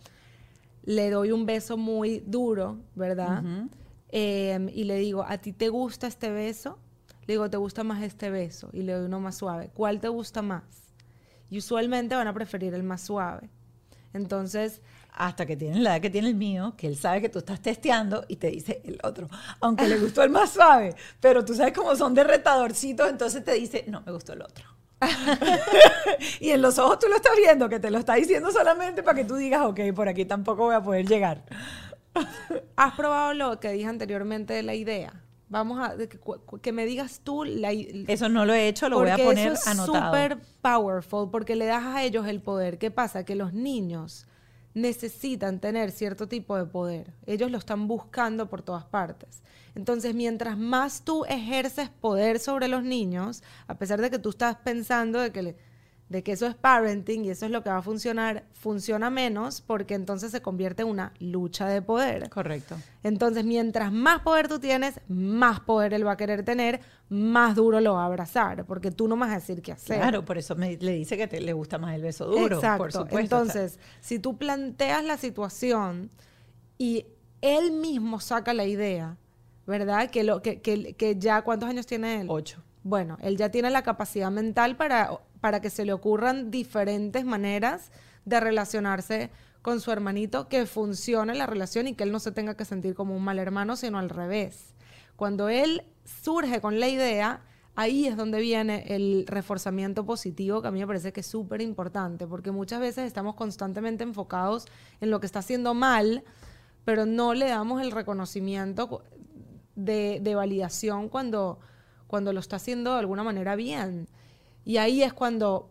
[0.82, 3.42] le doy un beso muy duro, ¿verdad?
[4.10, 6.78] Em, y le digo, ¿a ti te gusta este beso?
[7.26, 8.68] Le digo, ¿te gusta más este beso?
[8.72, 9.70] Y le doy uno más suave.
[9.72, 10.64] ¿Cuál te gusta más?
[11.48, 13.48] Y usualmente van a preferir el más suave.
[14.12, 14.82] Entonces,
[15.14, 17.60] hasta que tiene la edad que tiene el mío, que él sabe que tú estás
[17.60, 19.28] testeando y te dice el otro,
[19.60, 23.52] aunque le gustó el más suave, pero tú sabes cómo son de retadorcitos, entonces te
[23.52, 24.64] dice, no, me gustó el otro.
[26.40, 29.16] y en los ojos tú lo estás viendo, que te lo está diciendo solamente para
[29.16, 31.44] que tú digas, ok, por aquí tampoco voy a poder llegar.
[32.76, 35.20] ¿Has probado lo que dije anteriormente de la idea?
[35.48, 35.94] Vamos a
[36.60, 39.70] que, me digas tú la, Eso no lo he hecho, lo voy a poner eso
[39.70, 42.78] es súper powerful porque le das a ellos el poder.
[42.78, 43.24] ¿Qué pasa?
[43.24, 44.26] Que los niños
[44.74, 47.12] necesitan tener cierto tipo de poder.
[47.26, 49.42] Ellos lo están buscando por todas partes.
[49.74, 54.56] Entonces, mientras más tú ejerces poder sobre los niños, a pesar de que tú estás
[54.56, 55.56] pensando de que
[56.08, 59.62] de que eso es parenting y eso es lo que va a funcionar, funciona menos
[59.62, 62.28] porque entonces se convierte en una lucha de poder.
[62.28, 62.76] Correcto.
[63.02, 67.80] Entonces, mientras más poder tú tienes, más poder él va a querer tener, más duro
[67.80, 69.98] lo va a abrazar, porque tú no vas a decir qué hacer.
[69.98, 72.56] Claro, por eso me, le dice que te, le gusta más el beso duro.
[72.56, 73.06] Exacto.
[73.10, 76.10] Entonces, si tú planteas la situación
[76.76, 77.06] y
[77.40, 79.16] él mismo saca la idea,
[79.66, 80.10] ¿verdad?
[80.10, 82.26] Que, lo, que, que, que ya, ¿cuántos años tiene él?
[82.28, 82.62] Ocho.
[82.82, 87.90] Bueno, él ya tiene la capacidad mental para para que se le ocurran diferentes maneras
[88.24, 89.30] de relacionarse
[89.60, 92.94] con su hermanito, que funcione la relación y que él no se tenga que sentir
[92.94, 94.74] como un mal hermano, sino al revés.
[95.16, 97.42] Cuando él surge con la idea,
[97.74, 101.60] ahí es donde viene el reforzamiento positivo, que a mí me parece que es súper
[101.60, 104.64] importante, porque muchas veces estamos constantemente enfocados
[105.02, 106.24] en lo que está haciendo mal,
[106.86, 109.02] pero no le damos el reconocimiento
[109.74, 111.60] de, de validación cuando,
[112.06, 114.08] cuando lo está haciendo de alguna manera bien.
[114.64, 115.70] Y ahí es cuando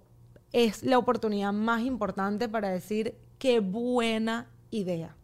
[0.52, 5.16] es la oportunidad más importante para decir qué buena idea.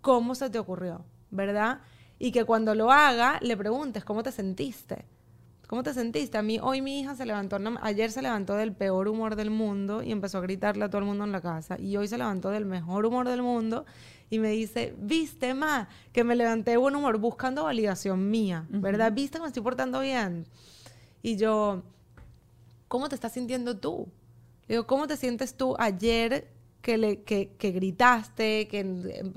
[0.00, 1.04] ¿Cómo se te ocurrió?
[1.30, 1.80] ¿Verdad?
[2.18, 5.04] Y que cuando lo haga le preguntes cómo te sentiste.
[5.68, 6.38] ¿Cómo te sentiste?
[6.38, 10.02] A mí hoy mi hija se levantó, ayer se levantó del peor humor del mundo
[10.02, 11.78] y empezó a gritarle a todo el mundo en la casa.
[11.78, 13.84] Y hoy se levantó del mejor humor del mundo
[14.30, 19.12] y me dice, viste, ma, que me levanté de buen humor buscando validación mía, ¿verdad?
[19.12, 20.46] ¿Viste que me estoy portando bien?
[21.22, 21.82] Y yo,
[22.88, 24.08] ¿cómo te estás sintiendo tú?
[24.66, 26.48] Le digo, ¿cómo te sientes tú ayer
[26.82, 28.84] que, le, que, gritaste, que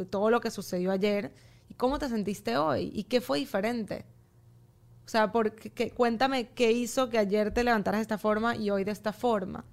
[0.09, 1.33] todo lo que sucedió ayer?
[1.69, 2.91] ¿Y cómo te sentiste hoy?
[2.93, 4.05] ¿Y qué fue diferente?
[5.05, 8.83] O sea, porque, cuéntame qué hizo que ayer te levantaras de esta forma y hoy
[8.83, 9.65] de esta forma.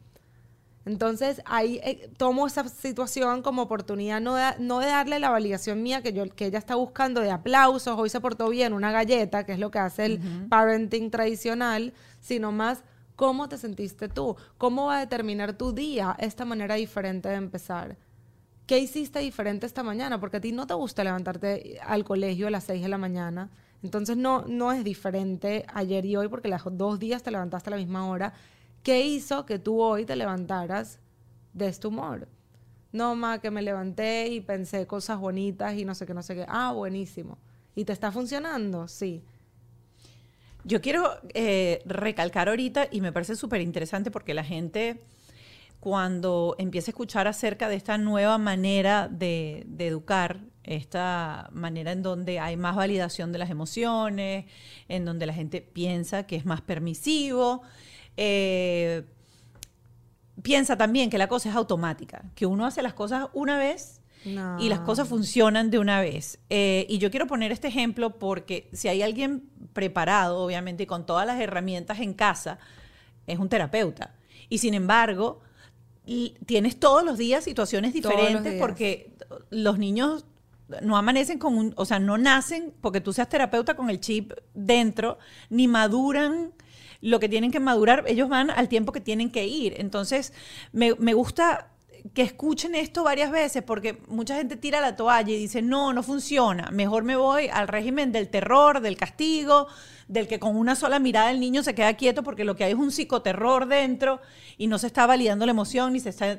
[0.85, 5.83] Entonces ahí eh, tomo esa situación como oportunidad no de, no de darle la validación
[5.83, 9.45] mía que, yo, que ella está buscando de aplausos, hoy se portó bien, una galleta,
[9.45, 12.85] que es lo que hace el parenting tradicional, sino más
[13.19, 14.37] ¿Cómo te sentiste tú?
[14.59, 17.99] ¿Cómo va a determinar tu día esta manera diferente de empezar?
[18.65, 20.21] ¿Qué hiciste diferente esta mañana?
[20.21, 23.51] Porque a ti no te gusta levantarte al colegio a las 6 de la mañana.
[23.83, 27.73] Entonces no, no es diferente ayer y hoy porque las dos días te levantaste a
[27.73, 28.35] la misma hora.
[28.85, 31.01] ¿Qué hizo que tú hoy te levantaras
[31.55, 32.29] de este humor?
[32.93, 36.37] No, ma, que me levanté y pensé cosas bonitas y no sé qué, no sé
[36.37, 36.47] qué.
[36.47, 37.37] Ah, buenísimo.
[37.75, 38.87] ¿Y te está funcionando?
[38.87, 39.25] Sí.
[40.65, 45.01] Yo quiero eh, recalcar ahorita, y me parece súper interesante porque la gente
[45.81, 52.41] cuando empieza a escuchar acerca de esta nueva manera de, educar, esta manera en donde
[52.41, 54.47] hay más validación de las emociones,
[54.89, 57.63] en donde la gente piensa que es más permisivo,
[58.17, 59.05] eh,
[60.43, 64.61] piensa también que la cosa es automática, que uno hace las cosas una vez No.
[64.61, 66.39] y las cosas funcionan de una vez.
[66.51, 71.07] Eh, y yo quiero poner este ejemplo porque si hay alguien preparado, obviamente, y con
[71.07, 72.59] todas las herramientas en casa,
[73.27, 74.15] es un terapeuta.
[74.49, 75.41] Y sin embargo,
[76.47, 78.61] tienes todos los días situaciones los diferentes días.
[78.61, 79.13] porque
[79.51, 80.25] los niños
[80.83, 84.33] no amanecen con un, o sea, no nacen porque tú seas terapeuta con el chip
[84.55, 85.19] dentro,
[85.51, 86.53] ni maduran
[87.01, 89.75] lo que tienen que madurar, ellos van al tiempo que tienen que ir.
[89.79, 90.33] Entonces,
[90.73, 91.71] me, me gusta
[92.15, 96.03] que escuchen esto varias veces porque mucha gente tira la toalla y dice, no, no
[96.03, 99.69] funciona, mejor me voy al régimen del terror, del castigo,
[100.09, 102.73] del que con una sola mirada el niño se queda quieto porque lo que hay
[102.73, 104.21] es un psicoterror dentro
[104.57, 106.31] y no se está validando la emoción ni se está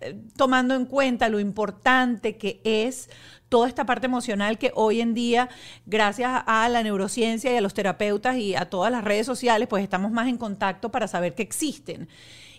[0.00, 3.08] eh, tomando en cuenta lo importante que es
[3.48, 5.48] toda esta parte emocional que hoy en día,
[5.86, 9.82] gracias a la neurociencia y a los terapeutas y a todas las redes sociales, pues
[9.82, 12.08] estamos más en contacto para saber que existen.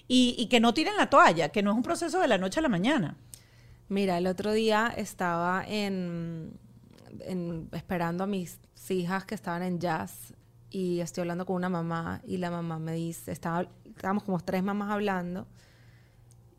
[0.08, 2.60] Y, y que no tiren la toalla, que no es un proceso de la noche
[2.60, 3.18] a la mañana.
[3.90, 6.58] Mira, el otro día estaba en,
[7.22, 10.34] en- esperando a mis hijas que estaban en jazz
[10.70, 14.64] y estoy hablando con una mamá y la mamá me dice, estaba, estábamos como tres
[14.64, 15.48] mamás hablando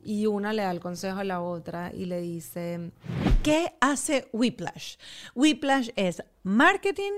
[0.03, 2.93] y una le da el consejo a la otra y le dice,
[3.43, 4.97] ¿Qué hace Whiplash?
[5.35, 7.13] Whiplash es marketing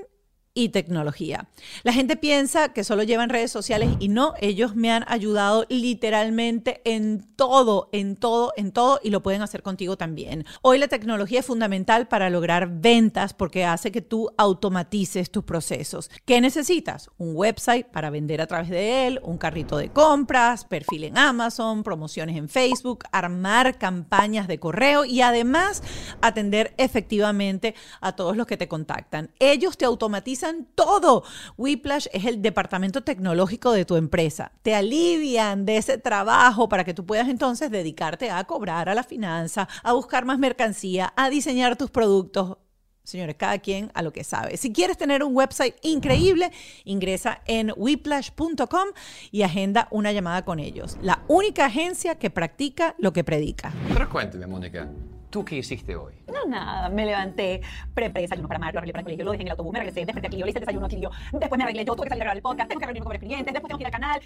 [0.53, 1.49] y tecnología.
[1.85, 6.81] La gente piensa que solo llevan redes sociales y no, ellos me han ayudado literalmente
[6.85, 10.45] en todo, en todo, en todo y lo pueden hacer contigo también.
[10.63, 16.11] Hoy la tecnología es fundamental para lograr ventas porque hace que tú automatices tus procesos.
[16.25, 17.11] ¿Qué necesitas?
[17.19, 21.85] Un website para vender a través de él, un carrito de compras, perfil en Amazon,
[21.85, 25.83] promociones en Facebook, armar campañas de correo y además
[26.23, 29.31] atender efectivamente a todos los que te contactan.
[29.39, 30.40] Ellos te automatizan
[30.75, 31.25] todo.
[31.57, 34.53] Whiplash es el departamento tecnológico de tu empresa.
[34.63, 39.03] Te alivian de ese trabajo para que tú puedas entonces dedicarte a cobrar, a la
[39.03, 42.59] finanza, a buscar más mercancía, a diseñar tus productos.
[43.03, 44.57] Señores, cada quien a lo que sabe.
[44.57, 46.53] Si quieres tener un website increíble,
[46.85, 48.89] ingresa en whiplash.com
[49.33, 50.97] y agenda una llamada con ellos.
[51.03, 53.73] La única agencia que practica lo que predica.
[53.89, 54.89] Pero cuéntame, Mónica,
[55.31, 56.15] ¿tú qué hiciste hoy?
[56.27, 57.61] No, nada, me levanté,
[57.95, 59.79] preparé desayuno para Marco, lo arreglé para el colegio, lo dejé en el autobús, me
[59.79, 62.11] regresé, desperté aquí, yo hice el desayuno aquí, yo, después me arreglé, yo tuve que
[62.11, 63.87] salir a grabar el podcast, tengo que reunirme con el cliente, después tengo que ir
[63.87, 64.21] al canal.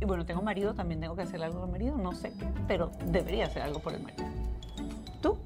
[0.00, 2.46] Y bueno, tengo marido, también tengo que hacer algo por el marido, no sé qué,
[2.68, 4.24] pero debería hacer algo por el marido.
[5.20, 5.38] ¿Tú?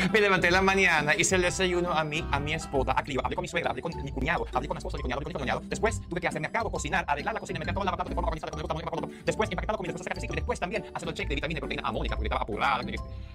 [0.12, 3.36] Me levanté la mañana, hice el desayuno a mí, a mi esposa, a Clio, hablé
[3.36, 5.40] con mi suegra, hablé con mi cuñado, hablé con la esposa mi cuñado, hablé con
[5.40, 5.62] mi cuñado.
[5.64, 8.28] Después tuve que hacer mercado, cocinar, arreglar la cocina, meter toda la plata de forma
[8.28, 11.08] organizada, con el botón, después empaquetar la comida, después hacer ejercicio y después también hacer
[11.08, 12.82] el check de vitamina y proteína a Mónica, porque estaba apurada.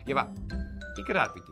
[0.05, 0.29] Y va,
[0.97, 1.51] ¿y Gravity?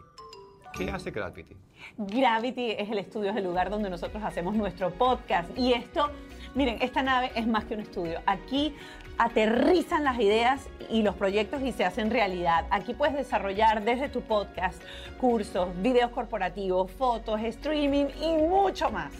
[0.74, 1.56] ¿Qué hace Gravity?
[1.98, 5.50] Gravity es el estudio, es el lugar donde nosotros hacemos nuestro podcast.
[5.56, 6.10] Y esto,
[6.56, 8.20] miren, esta nave es más que un estudio.
[8.26, 8.74] Aquí
[9.18, 12.66] aterrizan las ideas y los proyectos y se hacen realidad.
[12.70, 14.82] Aquí puedes desarrollar desde tu podcast
[15.18, 19.14] cursos, videos corporativos, fotos, streaming y mucho más.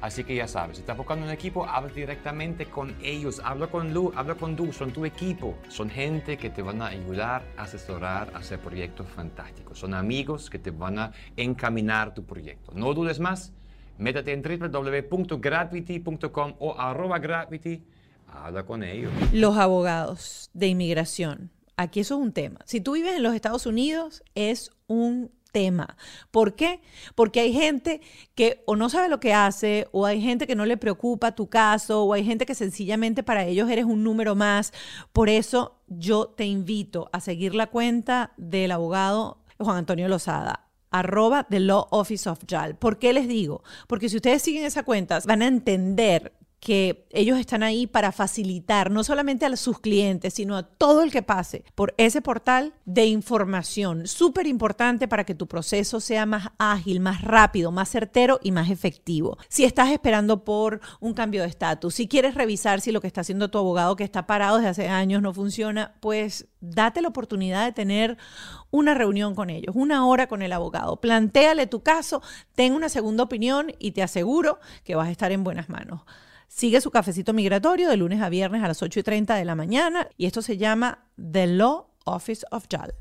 [0.00, 3.94] Así que ya sabes, si estás buscando un equipo, habla directamente con ellos, habla con
[3.94, 5.56] Lu, habla con Du, son tu equipo.
[5.68, 9.78] Son gente que te van a ayudar, asesorar, hacer proyectos fantásticos.
[9.78, 12.72] Son amigos que te van a encaminar tu proyecto.
[12.74, 13.54] No dudes más,
[13.96, 17.18] métete en www.gravity.com o arroba
[18.34, 19.12] habla con ellos.
[19.32, 21.50] Los abogados de inmigración.
[21.76, 22.60] Aquí eso es un tema.
[22.66, 25.96] Si tú vives en los Estados Unidos, es un tema.
[26.30, 26.80] ¿Por qué?
[27.14, 28.00] Porque hay gente
[28.34, 31.48] que o no sabe lo que hace, o hay gente que no le preocupa tu
[31.48, 34.72] caso, o hay gente que sencillamente para ellos eres un número más.
[35.12, 41.44] Por eso yo te invito a seguir la cuenta del abogado Juan Antonio Lozada arroba
[41.50, 42.76] The Law Office of JAL.
[42.76, 43.64] ¿Por qué les digo?
[43.88, 46.32] Porque si ustedes siguen esa cuenta, van a entender
[46.64, 51.12] que ellos están ahí para facilitar no solamente a sus clientes, sino a todo el
[51.12, 54.06] que pase por ese portal de información.
[54.06, 58.70] Súper importante para que tu proceso sea más ágil, más rápido, más certero y más
[58.70, 59.36] efectivo.
[59.48, 63.20] Si estás esperando por un cambio de estatus, si quieres revisar si lo que está
[63.20, 67.66] haciendo tu abogado que está parado desde hace años no funciona, pues date la oportunidad
[67.66, 68.16] de tener
[68.70, 70.96] una reunión con ellos, una hora con el abogado.
[70.96, 72.22] Plantéale tu caso,
[72.54, 76.00] ten una segunda opinión y te aseguro que vas a estar en buenas manos.
[76.48, 79.54] Sigue su cafecito migratorio de lunes a viernes a las 8 y 30 de la
[79.54, 82.94] mañana y esto se llama The Law Office of JAL.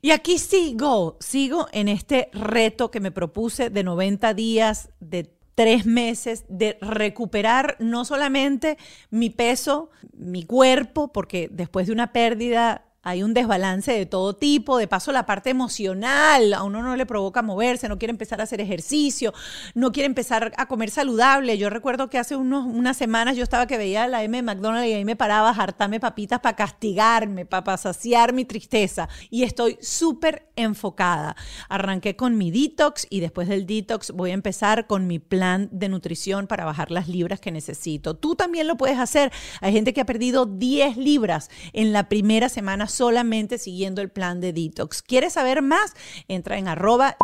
[0.00, 5.86] Y aquí sigo, sigo en este reto que me propuse de 90 días, de tres
[5.86, 8.76] meses, de recuperar no solamente
[9.10, 14.78] mi peso, mi cuerpo, porque después de una pérdida hay un desbalance de todo tipo,
[14.78, 18.44] de paso la parte emocional, a uno no le provoca moverse, no quiere empezar a
[18.44, 19.32] hacer ejercicio,
[19.74, 21.58] no quiere empezar a comer saludable.
[21.58, 24.88] Yo recuerdo que hace unos, unas semanas yo estaba que veía la M de McDonald's
[24.88, 29.08] y ahí me paraba a hartarme papitas para castigarme, para saciar mi tristeza.
[29.30, 31.36] Y estoy súper enfocada.
[31.68, 35.88] Arranqué con mi detox y después del detox voy a empezar con mi plan de
[35.88, 38.14] nutrición para bajar las libras que necesito.
[38.14, 39.32] Tú también lo puedes hacer.
[39.60, 44.40] Hay gente que ha perdido 10 libras en la primera semana solamente siguiendo el plan
[44.40, 45.02] de detox.
[45.02, 45.94] ¿Quieres saber más?
[46.28, 47.16] Entra en arroba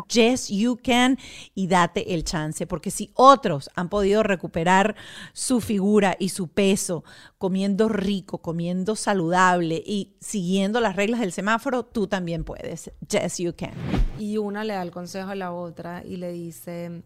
[0.83, 1.19] can
[1.55, 4.97] y date el chance, porque si otros han podido recuperar
[5.33, 7.05] su figura y su peso
[7.39, 12.91] comiendo rico, comiendo saludable y siguiendo las reglas del semáforo, tú también puedes.
[13.09, 13.73] Yes, you can.
[14.19, 17.03] Y una le da el consejo a la otra y le dice,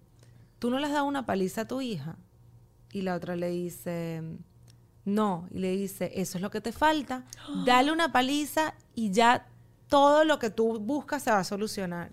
[0.58, 2.16] ¿tú no le has dado una paliza a tu hija?
[2.92, 4.22] Y la otra le dice,
[5.04, 7.24] no, y le dice, eso es lo que te falta,
[7.66, 9.46] dale una paliza y ya
[9.88, 12.12] todo lo que tú buscas se va a solucionar.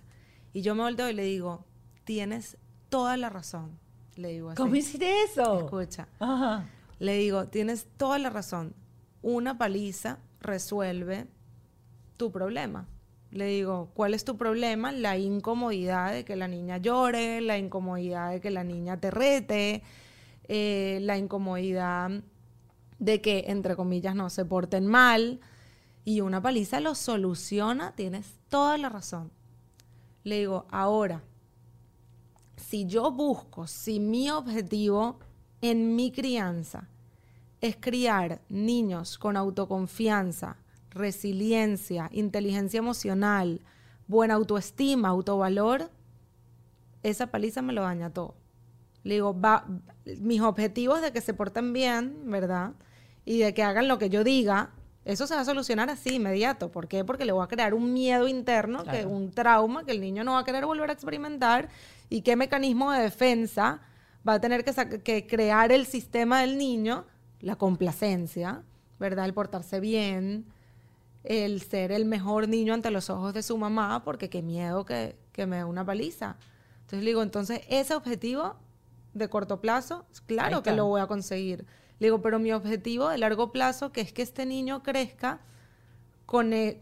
[0.54, 1.66] Y yo me volteo y le digo,
[2.04, 2.58] tienes
[2.90, 3.80] toda la razón.
[4.16, 4.58] Le digo así.
[4.58, 5.66] ¿Cómo hiciste eso?
[5.66, 6.08] Escucha.
[7.00, 8.76] Le digo, tienes toda la razón.
[9.22, 11.28] Una paliza resuelve
[12.18, 12.88] tu problema.
[13.32, 14.92] Le digo, ¿cuál es tu problema?
[14.92, 19.84] La incomodidad de que la niña llore, la incomodidad de que la niña te rete,
[20.50, 22.12] eh, la incomodidad
[23.02, 25.42] de que, entre comillas, no se porten mal.
[26.06, 29.32] Y una paliza lo soluciona, tienes toda la razón.
[30.24, 31.24] Le digo, ahora,
[32.56, 35.20] si yo busco, si mi objetivo
[35.62, 36.90] en mi crianza
[37.60, 40.58] es criar niños con autoconfianza,
[40.92, 43.62] resiliencia, inteligencia emocional,
[44.08, 45.90] buena autoestima, autovalor,
[47.02, 48.36] esa paliza me lo daña todo.
[49.04, 49.66] Le digo, va,
[50.20, 52.74] mis objetivos de que se porten bien, ¿verdad?
[53.26, 54.72] Y de que hagan lo que yo diga,
[55.04, 56.72] eso se va a solucionar así, inmediato.
[56.72, 57.04] ¿Por qué?
[57.04, 60.34] Porque le voy a crear un miedo interno, que un trauma que el niño no
[60.34, 61.70] va a querer volver a experimentar
[62.10, 63.82] y qué mecanismo de defensa
[64.28, 67.06] va a tener que, que crear el sistema del niño,
[67.40, 68.62] la complacencia,
[69.00, 69.26] ¿verdad?
[69.26, 70.46] El portarse bien,
[71.24, 75.16] el ser el mejor niño ante los ojos de su mamá, porque qué miedo que,
[75.32, 76.38] que me dé una paliza.
[76.82, 78.56] Entonces le digo, entonces ese objetivo
[79.14, 81.66] de corto plazo, claro que lo voy a conseguir.
[82.02, 85.40] Le digo, pero mi objetivo de largo plazo, que es que este niño crezca
[86.26, 86.80] con, eh,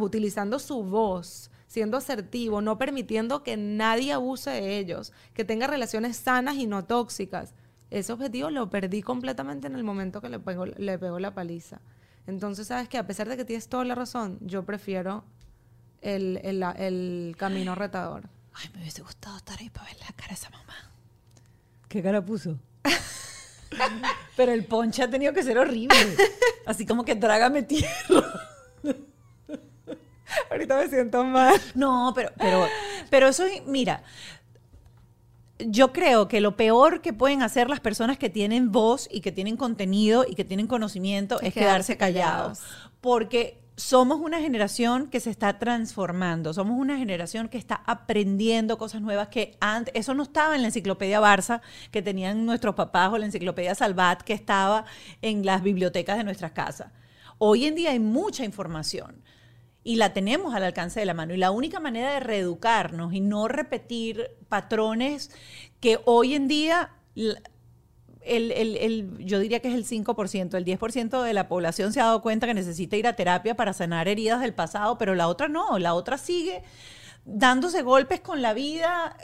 [0.00, 6.16] utilizando su voz, siendo asertivo, no permitiendo que nadie abuse de ellos, que tenga relaciones
[6.16, 7.54] sanas y no tóxicas.
[7.90, 11.80] Ese objetivo lo perdí completamente en el momento que le pego, le pego la paliza.
[12.26, 12.98] Entonces, ¿sabes qué?
[12.98, 15.22] A pesar de que tienes toda la razón, yo prefiero
[16.00, 18.28] el, el camino retador.
[18.54, 20.90] Ay, me hubiese gustado estar ahí para ver la cara de esa mamá.
[21.86, 22.58] ¿Qué cara puso?
[24.36, 25.96] Pero el ponche ha tenido que ser horrible.
[26.66, 28.48] Así como que trágame tierra.
[30.50, 31.60] Ahorita me siento mal.
[31.74, 32.66] No, pero, pero,
[33.10, 34.04] pero eso, mira,
[35.58, 39.32] yo creo que lo peor que pueden hacer las personas que tienen voz y que
[39.32, 42.60] tienen contenido y que tienen conocimiento es, quedarse, callados.
[43.00, 49.00] Porque somos una generación que se está transformando, somos una generación que está aprendiendo cosas
[49.00, 53.18] nuevas que antes, eso no estaba en la enciclopedia Barça que tenían nuestros papás o
[53.18, 54.84] la enciclopedia Salvat que estaba
[55.22, 56.92] en las bibliotecas de nuestras casas.
[57.38, 59.24] Hoy en día hay mucha información
[59.82, 63.20] y la tenemos al alcance de la mano y la única manera de reeducarnos y
[63.20, 65.30] no repetir patrones
[65.80, 66.90] que hoy en día
[68.22, 72.22] el, yo diría que es el 5%, el 10% de la población se ha dado
[72.22, 75.78] cuenta que necesita ir a terapia para sanar heridas del pasado, pero la otra no,
[75.78, 76.62] la otra sigue
[77.24, 79.16] dándose golpes con la vida,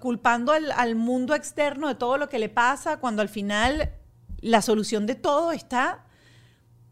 [0.00, 3.92] culpando al, al mundo externo de todo lo que le pasa, cuando al final
[4.40, 6.04] la solución de todo está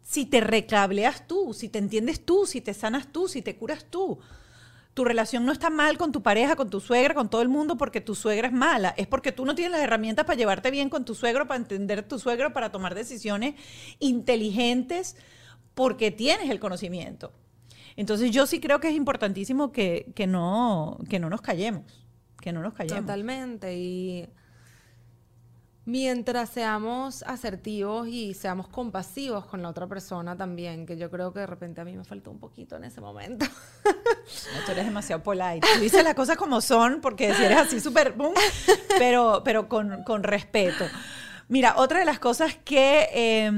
[0.02, 3.84] si te recableas tú, si te entiendes tú, si te sanas tú, si te curas
[3.84, 4.18] tú.
[4.94, 7.76] Tu relación no está mal con tu pareja, con tu suegra, con todo el mundo
[7.76, 8.94] porque tu suegra es mala.
[8.96, 12.00] Es porque tú no tienes las herramientas para llevarte bien con tu suegro, para entender
[12.00, 13.54] a tu suegro, para tomar decisiones
[13.98, 15.16] inteligentes,
[15.74, 17.32] porque tienes el conocimiento.
[17.96, 21.84] Entonces yo sí creo que es importantísimo que, que no, que no nos callemos,
[22.40, 23.02] que no nos callemos.
[23.02, 23.76] Totalmente.
[23.76, 24.28] Y
[25.90, 31.40] mientras seamos asertivos y seamos compasivos con la otra persona también, que yo creo que
[31.40, 33.46] de repente a mí me faltó un poquito en ese momento.
[34.54, 35.66] No, tú eres demasiado polite.
[35.74, 38.12] Tú dices las cosas como son, porque si eres así súper...
[38.12, 38.32] boom,
[38.96, 40.84] Pero, pero con, con respeto.
[41.50, 43.50] Mira, otra de las cosas que eh,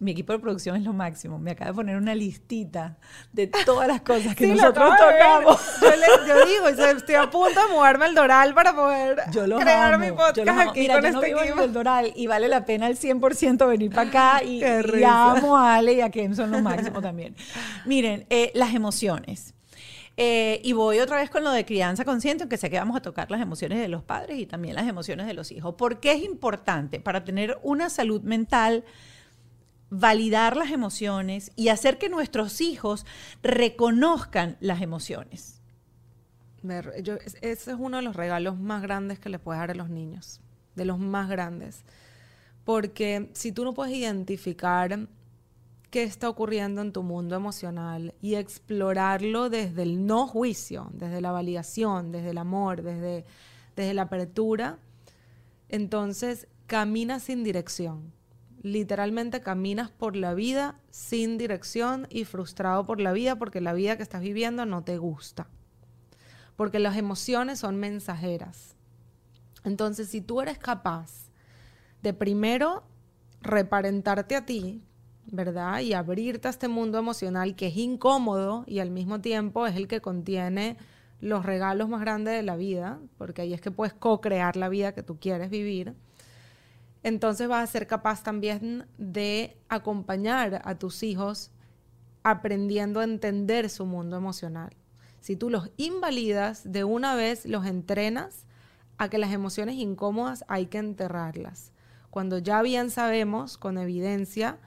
[0.00, 1.38] mi equipo de producción es lo máximo.
[1.38, 2.98] Me acaba de poner una listita
[3.32, 5.58] de todas las cosas que Sí, nosotros tocamos.
[5.80, 9.94] Yo, le- yo digo, estoy a punto de moverme el Doral para poder Yo crear
[9.94, 10.60] amo, mi yo podcast amo.
[10.70, 11.64] aquí Mira, con yo no este vivo en equipo.
[11.64, 15.76] el Doral y vale la pena el 100% venir para acá y, y amo a
[15.76, 17.34] Ale y a Kem son lo máximo también.
[17.86, 19.54] Miren, eh, las emociones.
[20.20, 23.00] Eh, y voy otra vez con lo de crianza consciente, aunque sé que vamos a
[23.02, 25.76] tocar las emociones de los padres y también las emociones de los hijos.
[25.76, 28.84] ¿Por qué es importante para tener una salud mental?
[29.90, 33.06] validar las emociones y hacer que nuestros hijos
[33.42, 35.62] reconozcan las emociones.
[37.02, 39.74] Yo- es- ese es uno de los regalos más grandes que le puedes dar a
[39.74, 40.42] los niños,
[40.74, 41.84] de los más grandes.
[42.64, 45.08] Porque si tú no puedes identificar
[45.90, 51.32] qué está ocurriendo en tu mundo emocional y explorarlo desde el no juicio, desde la
[51.32, 53.24] validación, desde el amor, desde,
[53.76, 54.78] desde la apertura,
[55.68, 58.12] entonces caminas sin dirección.
[58.62, 63.96] Literalmente caminas por la vida sin dirección y frustrado por la vida porque la vida
[63.96, 65.48] que estás viviendo no te gusta
[66.58, 68.74] porque las emociones son mensajeras.
[69.62, 71.30] Entonces, si tú eres capaz
[72.02, 72.82] de primero
[73.40, 74.82] reparentarte a ti,
[75.30, 75.80] ¿verdad?
[75.80, 79.86] Y abrirte a este mundo emocional que es incómodo y al mismo tiempo es el
[79.86, 80.76] que contiene
[81.20, 84.92] los regalos más grandes de la vida, porque ahí es que puedes co-crear la vida
[84.92, 85.94] que tú quieres vivir.
[87.02, 91.50] Entonces vas a ser capaz también de acompañar a tus hijos
[92.22, 94.70] aprendiendo a entender su mundo emocional.
[95.20, 98.46] Si tú los invalidas, de una vez los entrenas
[98.96, 101.72] a que las emociones incómodas hay que enterrarlas.
[102.10, 104.58] Cuando ya bien sabemos, con evidencia,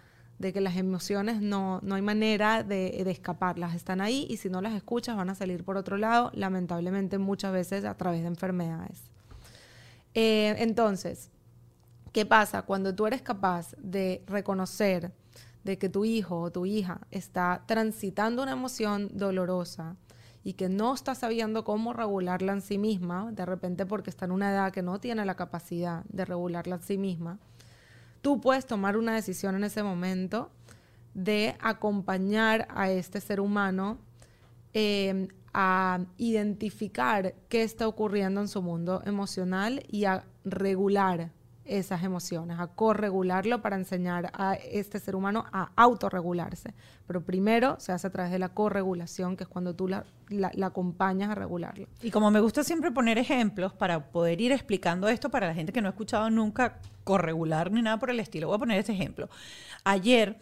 [0.41, 4.49] de que las emociones no, no hay manera de, de escaparlas, están ahí y si
[4.49, 8.27] no las escuchas van a salir por otro lado, lamentablemente muchas veces a través de
[8.27, 9.09] enfermedades.
[10.13, 11.31] Eh, entonces,
[12.11, 12.63] ¿Qué pasa?
[12.63, 15.13] Cuando tú eres capaz de reconocer
[15.63, 19.95] de que tu hijo o tu hija está transitando una emoción dolorosa
[20.43, 24.33] y que no está sabiendo cómo regularla en sí misma, de repente porque está en
[24.33, 27.39] una edad que no tiene la capacidad de regularla en sí misma,
[28.21, 30.49] tú puedes tomar una decisión en ese momento
[31.13, 33.97] de acompañar a este ser humano
[34.73, 41.31] eh, a identificar qué está ocurriendo en su mundo emocional y a regular
[41.65, 46.73] esas emociones, a corregularlo para enseñar a este ser humano a autorregularse.
[47.07, 50.51] Pero primero se hace a través de la corregulación, que es cuando tú la, la-
[50.67, 51.87] acompañas a regularla.
[52.01, 55.71] Y como me gusta siempre poner ejemplos para poder ir explicando esto para la gente
[55.71, 58.93] que no ha escuchado nunca corregular ni nada por el estilo, voy a poner este
[58.93, 59.29] ejemplo.
[59.83, 60.37] Ayer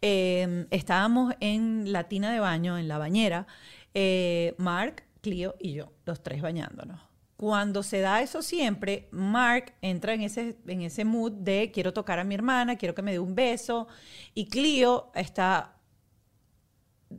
[0.00, 3.46] eh, estábamos en la tina de baño, en la bañera,
[3.94, 7.00] eh, Mark, Clio y yo, los tres bañándonos.
[7.42, 12.20] Cuando se da eso siempre, Mark entra en ese, en ese mood de quiero tocar
[12.20, 13.88] a mi hermana, quiero que me dé un beso,
[14.32, 15.74] y Clio está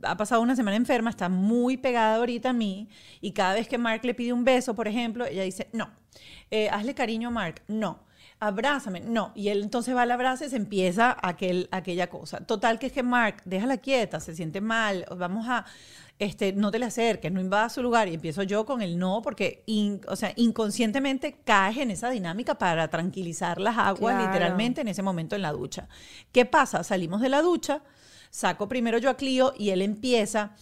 [0.02, 2.88] ha pasado una semana enferma, está muy pegada ahorita a mí,
[3.20, 5.90] y cada vez que Mark le pide un beso, por ejemplo, ella dice, no,
[6.50, 8.06] Eh, hazle cariño a Mark, no,
[8.40, 12.38] abrázame, no, y él entonces va al abrazo y se empieza aquel, aquella cosa.
[12.44, 15.64] Total que es que Mark, déjala quieta, se siente mal, vamos a,
[16.18, 19.22] este, no te le acerques, no invada su lugar, y empiezo yo con el no,
[19.22, 24.26] porque, in- o sea, inconscientemente caes en esa dinámica para tranquilizar las aguas, Claro.
[24.26, 25.88] literalmente, en ese momento en la ducha.
[26.30, 26.84] ¿Qué pasa?
[26.84, 27.82] Salimos de la ducha,
[28.30, 30.52] saco primero yo a Clio y él empieza,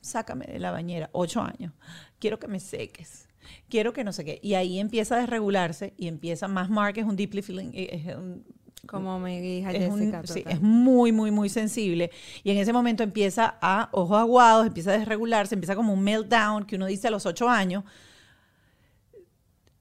[0.00, 1.72] sácame de la bañera, ocho años,
[2.18, 3.28] quiero que me seques,
[3.68, 4.38] quiero que no sé qué.
[4.42, 8.16] Y ahí empieza a desregularse y empieza, más Mark es un deeply feeling, eh, es
[8.16, 8.44] un-
[8.86, 10.22] Como mi hija es, un- Jessica.
[10.26, 10.52] sí, total.
[10.54, 12.10] es muy, muy, muy sensible.
[12.42, 16.64] Y en ese momento empieza a ojos aguados, empieza a desregularse, empieza como un meltdown
[16.66, 17.84] que uno dice a los ocho años.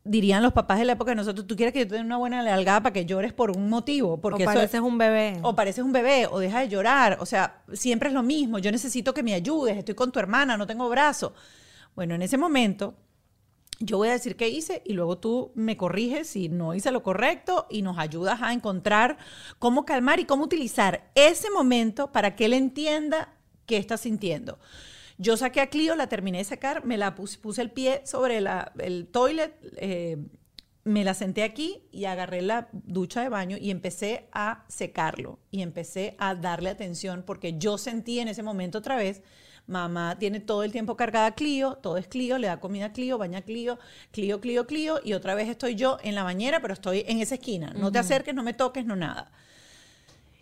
[0.04, 2.18] Dirían los papás de la época de nosotros, tú quieres que yo te dé una
[2.18, 4.20] buena nalgada para que llores por un motivo.
[4.20, 5.38] Porque o pareces un bebé.
[5.44, 7.18] o pareces un bebé, o deja de llorar.
[7.22, 8.58] O sea, siempre es lo mismo.
[8.58, 11.34] Yo necesito que me ayudes, estoy con tu hermana, no tengo brazo.
[11.96, 12.96] Bueno, en ese momento,
[13.82, 17.04] yo voy a decir qué hice y luego tú me corriges si no hice lo
[17.04, 19.18] correcto y nos ayudas a encontrar
[19.60, 23.34] cómo calmar y cómo utilizar ese momento para que él entienda
[23.66, 24.60] qué está sintiendo.
[25.18, 29.08] Yo saqué a Clio, la terminé de sacar, me la puse, el pie sobre el
[29.08, 30.18] toilet, eh,
[30.84, 35.62] me la senté aquí y agarré la ducha de baño y empecé a secarlo y
[35.62, 39.22] empecé a darle atención porque yo sentí en ese momento otra vez,
[39.68, 42.94] mamá tiene todo el tiempo cargada a Clio, todo es Clio, le da comida a
[42.94, 43.80] Clio, baña a Clio,
[44.12, 47.36] Clio, Clio, Clio y otra vez estoy yo en la bañera, pero estoy en esa
[47.36, 49.32] esquina, no te acerques, no me toques, no nada.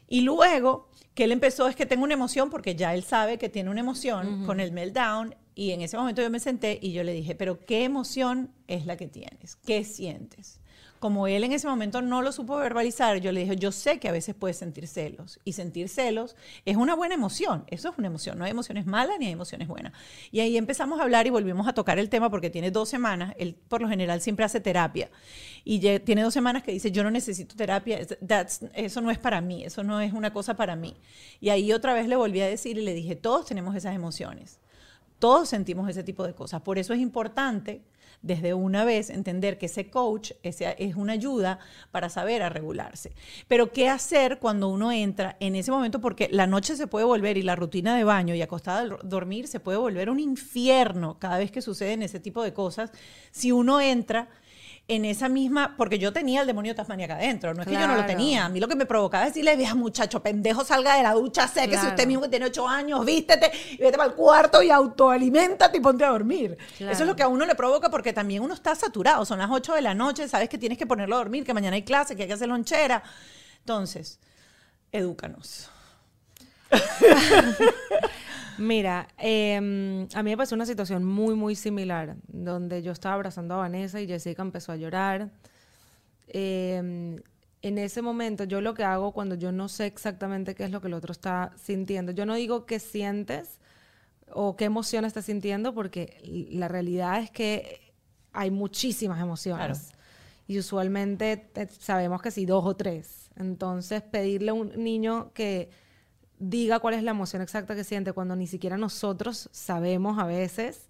[0.07, 3.49] Y luego que él empezó es que tengo una emoción porque ya él sabe que
[3.49, 7.03] tiene una emoción con el meltdown y en ese momento yo me senté y yo
[7.03, 9.57] le dije, pero ¿qué emoción es la que tienes?
[9.57, 10.59] ¿Qué sientes?
[10.99, 14.09] Como él en ese momento no lo supo verbalizar, yo le dije, yo sé que
[14.09, 16.35] a veces puedes sentir celos y sentir celos
[16.65, 19.69] es una buena emoción, eso es una emoción, no hay emociones malas ni hay emociones
[19.69, 19.93] buenas.
[20.31, 23.33] Y ahí empezamos a hablar y volvimos a tocar el tema porque tiene dos semanas,
[23.37, 25.09] él por lo general siempre hace terapia
[25.63, 29.39] y tiene dos semanas que dice, yo no necesito terapia, that's- eso no es para
[29.39, 30.95] mí, eso no es una cosa para mí.
[31.39, 34.59] Y ahí otra vez le volví a decir y le dije, todos tenemos esas emociones.
[35.20, 36.61] Todos sentimos ese tipo de cosas.
[36.61, 37.84] Por eso es importante
[38.22, 41.59] desde una vez entender que ese coach ese es una ayuda
[41.91, 43.13] para saber a regularse.
[43.47, 46.01] Pero ¿qué hacer cuando uno entra en ese momento?
[46.01, 49.47] Porque la noche se puede volver y la rutina de baño y acostada al dormir
[49.47, 52.91] se puede volver un infierno cada vez que suceden ese tipo de cosas.
[53.32, 54.30] Si uno entra
[54.89, 57.87] en esa misma, porque yo tenía el demonio Tasmania acá adentro, no es que yo
[57.87, 60.95] no lo tenía, a mí lo que me provocaba es decirle, vea muchacho, pendejo, salga
[60.95, 63.97] de la ducha, sé que si usted mismo que tiene ocho años, vístete y vete
[63.97, 66.57] para el cuarto y autoaliméntate y ponte a dormir.
[66.77, 66.91] Claro.
[66.91, 69.51] Eso es lo que a uno le provoca porque también uno está saturado, son las
[69.51, 72.15] 8 de la noche, sabes que tienes que ponerlo a dormir, que mañana hay clase,
[72.15, 73.03] que hay que hacer lonchera.
[73.59, 74.19] Entonces,
[74.91, 75.69] edúcanos.
[78.60, 83.53] Mira, em, a mí me pasó una situación muy, muy similar, donde yo estaba abrazando
[83.55, 85.32] a Vanessa y Jessica empezó a llorar.
[86.28, 87.22] Em,
[87.62, 90.82] en ese momento, yo lo que hago cuando yo no sé exactamente qué es lo
[90.82, 93.60] que el otro está sintiendo, yo no digo qué sientes
[94.34, 96.18] o qué emoción estás sintiendo, porque
[96.51, 97.93] la realidad es que
[98.34, 99.80] hay muchísimas emociones.
[99.80, 99.99] Claro.
[100.47, 103.30] Y usualmente eh, sabemos que sí, dos o tres.
[103.38, 105.70] Entonces, pedirle a un niño que
[106.39, 110.87] diga cuál es la emoción exacta que siente cuando ni siquiera nosotros sabemos a veces,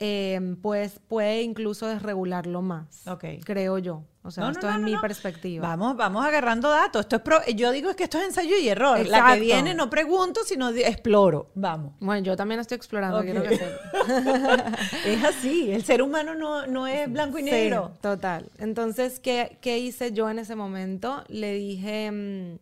[0.00, 3.06] eh, pues puede incluso desregularlo más.
[3.06, 3.24] Ok.
[3.44, 4.02] Creo yo.
[4.26, 5.68] O sea, No, esto no, es mi perspectiva.
[5.68, 7.02] Vamos, vamos agarrando datos.
[7.02, 9.06] Esto es pro- yo digo es que esto es ensayo y error.
[9.06, 11.50] La que viene no pregunto, sino exploro.
[11.54, 11.92] Vamos.
[12.00, 13.32] Bueno, yo también estoy explorando, que
[15.04, 15.70] es así.
[15.70, 17.92] El ser humano no, no es blanco y Sí, negro.
[18.00, 18.50] total.
[18.58, 21.22] Entonces, ¿qué, qué hice yo en ese momento?
[21.28, 22.58] Le dije,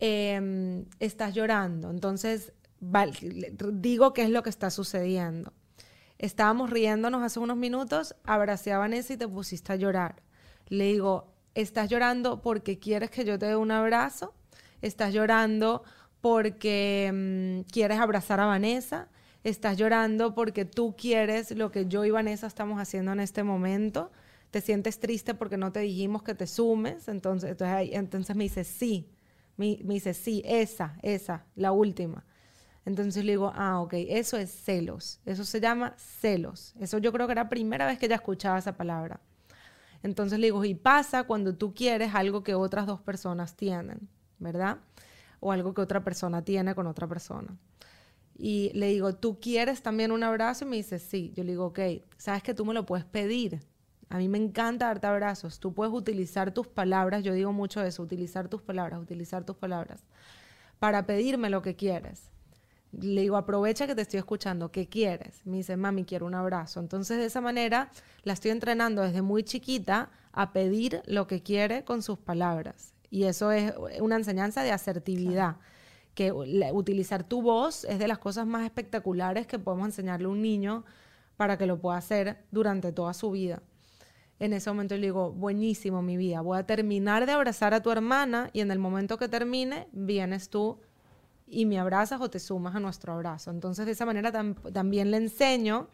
[0.00, 1.90] em, estás llorando.
[1.90, 5.52] Entonces, digo qué es lo que está sucediendo.
[6.18, 10.22] Estábamos riéndonos hace unos minutos, abracé a Vanessa y te pusiste a llorar.
[10.68, 14.34] Le digo, ¿estás llorando porque quieres que yo te dé un abrazo?
[14.82, 15.84] ¿Estás llorando
[16.20, 19.08] porque mm, quieres abrazar a Vanessa?
[19.44, 24.10] ¿Estás llorando porque tú quieres lo que yo y Vanessa estamos haciendo en este momento?
[24.50, 27.06] ¿Te sientes triste porque no te dijimos que te sumes?
[27.08, 29.08] Entonces, entonces, entonces me dice, sí.
[29.58, 32.24] Me, dice, sí, esa, esa, la última.
[32.86, 35.20] Entonces le digo, ah, ok, eso es celos.
[35.26, 36.74] Eso se llama celos.
[36.80, 39.20] Eso yo creo que era la primera vez que ella escuchaba esa palabra.
[40.02, 44.78] Entonces le digo, y pasa cuando tú quieres algo que otras dos personas tienen, ¿verdad?
[45.40, 47.58] O algo que otra persona tiene con otra persona.
[48.38, 50.64] Y le digo, ¿tú quieres también un abrazo?
[50.64, 51.32] Y me dice, sí.
[51.36, 51.80] Yo le digo, ok,
[52.16, 53.60] sabes que tú me lo puedes pedir.
[54.10, 55.60] A mí me encanta darte abrazos.
[55.60, 57.22] Tú puedes utilizar tus palabras.
[57.22, 60.02] Yo digo mucho eso, utilizar tus palabras, utilizar tus palabras
[60.78, 62.30] para pedirme lo que quieres.
[62.92, 65.44] Le digo, aprovecha que te estoy escuchando, ¿qué quieres?
[65.44, 66.80] Me dice, mami, quiero un abrazo.
[66.80, 67.90] Entonces, de esa manera,
[68.22, 72.94] la estoy entrenando desde muy chiquita a pedir lo que quiere con sus palabras.
[73.10, 75.56] Y eso es una enseñanza de asertividad,
[76.14, 80.42] que utilizar tu voz es de las cosas más espectaculares que podemos enseñarle a un
[80.42, 80.84] niño
[81.36, 83.62] para que lo pueda hacer durante toda su vida.
[84.40, 87.90] En ese momento le digo, buenísimo mi vida, voy a terminar de abrazar a tu
[87.90, 90.78] hermana y en el momento que termine, vienes tú
[91.46, 93.50] y me abrazas o te sumas a nuestro abrazo.
[93.50, 95.88] Entonces de esa manera tam- también le enseño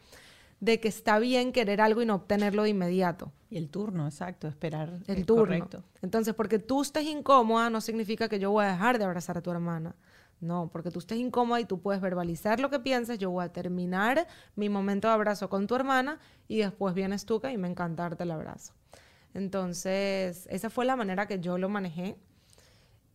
[0.60, 3.32] de que está bien querer algo y no obtenerlo de inmediato.
[3.50, 4.90] Y el turno, exacto, esperar.
[5.06, 5.44] El es turno.
[5.44, 5.82] Correcto.
[6.02, 9.42] Entonces, porque tú estés incómoda no significa que yo voy a dejar de abrazar a
[9.42, 9.94] tu hermana.
[10.40, 13.52] No, porque tú estés incómoda y tú puedes verbalizar lo que piensas, yo voy a
[13.52, 14.26] terminar
[14.56, 16.18] mi momento de abrazo con tu hermana
[16.48, 18.74] y después vienes tú que y me encanta darte el abrazo.
[19.32, 22.16] Entonces, esa fue la manera que yo lo manejé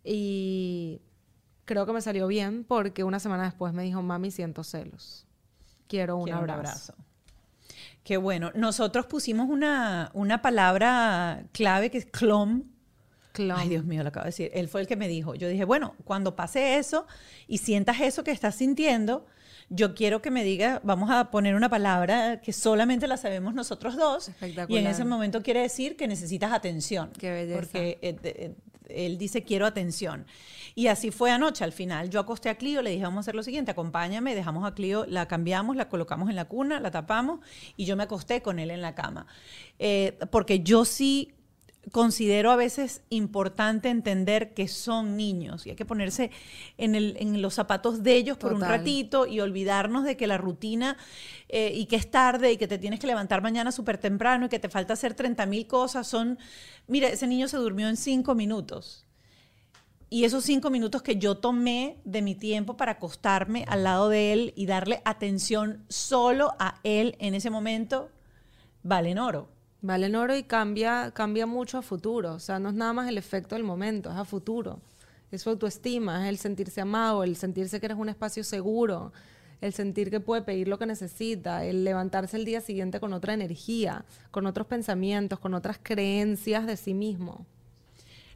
[0.04, 1.02] y
[1.66, 5.28] creo que me salió bien porque una semana después me dijo, mami, siento celos.
[5.88, 6.96] Quiero un Quiero abrazo.
[8.04, 8.52] Qué bueno.
[8.56, 12.64] Nosotros pusimos una, una palabra clave que es clom.
[13.56, 14.52] Ay, Dios mío, lo acabo de decir.
[14.54, 15.36] Él fue el que me dijo.
[15.36, 17.06] Yo dije, bueno, cuando pase eso
[17.48, 19.26] y sientas eso que estás sintiendo,
[19.70, 23.96] yo quiero que me digas, vamos a poner una palabra que solamente la sabemos nosotros
[23.96, 24.32] dos.
[24.68, 27.12] Y en ese momento quiere decir que necesitas atención.
[27.18, 27.60] Qué belleza.
[27.60, 28.56] Porque eh, eh,
[28.90, 30.26] él dice, quiero atención.
[30.76, 31.64] Y así fue anoche.
[31.64, 34.66] Al final yo acosté a Clio, le dije, vamos a hacer lo siguiente, acompáñame, dejamos
[34.66, 37.40] a Clio, la cambiamos, la colocamos en la cuna, la tapamos
[37.78, 39.28] y yo me acosté con él en la cama.
[39.78, 41.34] Eh, porque yo sí
[41.92, 46.30] considero a veces importante entender que son niños y hay que ponerse
[46.78, 50.38] en, el- en los zapatos de ellos por un ratito y olvidarnos de que la
[50.38, 50.98] rutina
[51.48, 54.50] eh, y que es tarde y que te tienes que levantar mañana súper temprano y
[54.50, 56.38] que te falta hacer 30 mil cosas son,
[56.88, 59.06] mira, ese niño se durmió en cinco minutos.
[60.12, 64.34] Y esos cinco minutos que yo tomé de mi tiempo para acostarme al lado de
[64.34, 68.10] él y darle atención solo a él en ese momento,
[68.82, 69.50] valen oro.
[69.82, 72.34] Valen oro y cambia, cambia mucho a futuro.
[72.34, 74.80] O sea, no es nada más el efecto del momento, es a futuro.
[75.32, 79.14] Es su autoestima, es el sentirse amado, el sentirse que eres un espacio seguro,
[79.62, 83.34] el sentir que puede pedir lo que necesita, el levantarse el día siguiente con otra
[83.34, 87.46] energía, con otros pensamientos, con otras creencias de sí mismo.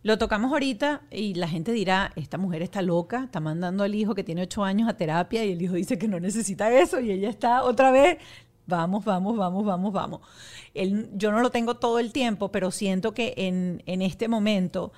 [0.03, 4.13] Lo tocamos ahorita y la gente dirá, esta mujer está loca, está mandando al hijo
[4.13, 7.09] que tiene ocho años a terapia y el hijo dice que no necesita eso y
[7.09, 8.17] ella está otra vez,
[8.65, 10.21] vamos, vamos, vamos, vamos, vamos.
[11.13, 14.91] Yo no lo tengo todo el tiempo, pero siento que en, en este momento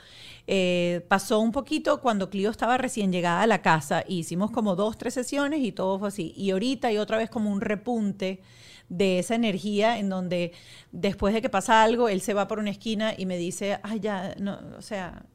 [0.47, 4.75] eh, pasó un poquito cuando Clio estaba recién llegada a la casa, y hicimos como
[4.75, 6.33] dos, tres sesiones y todo fue así.
[6.35, 8.41] Y ahorita hay otra vez como un repunte
[8.89, 10.53] de esa energía en donde
[10.91, 13.99] después de que pasa algo, él se va por una esquina y me dice, ay,
[13.99, 15.25] ya, no, o sea,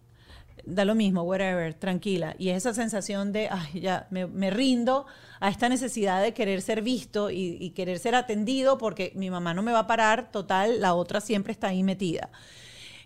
[0.65, 2.35] da lo mismo, whatever, tranquila.
[2.39, 5.07] Y esa sensación de, ay, ya, me, rindo
[5.41, 9.55] a esta necesidad de querer ser visto y, y querer ser atendido porque mi mamá
[9.55, 12.31] no me va a parar, total, la otra siempre está ahí metida.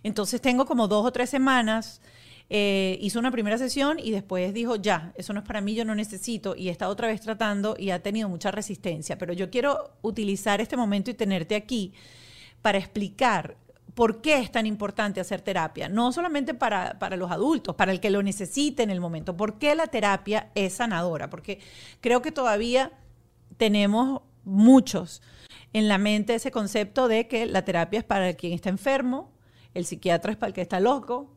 [0.03, 2.01] Entonces tengo como dos o tres semanas.
[2.49, 5.85] eh, hizo una primera sesión y después dijo, ya, eso no es para mí, yo
[5.85, 6.55] no necesito.
[6.55, 9.17] Y está otra vez tratando y ha tenido mucha resistencia.
[9.17, 11.93] Pero yo quiero utilizar este momento y tenerte aquí
[12.61, 13.57] para explicar
[13.95, 15.89] por qué es tan importante hacer terapia.
[15.89, 19.35] No solamente para, para los adultos, para el que lo necesite en el momento.
[19.35, 21.29] ¿Por qué la terapia es sanadora?
[21.29, 21.59] Porque
[22.01, 22.91] creo que todavía
[23.57, 25.21] tenemos muchos
[25.73, 29.31] en la mente ese concepto de que la terapia es para quien está enfermo,
[29.73, 31.34] el psiquiatra es para el que está loco,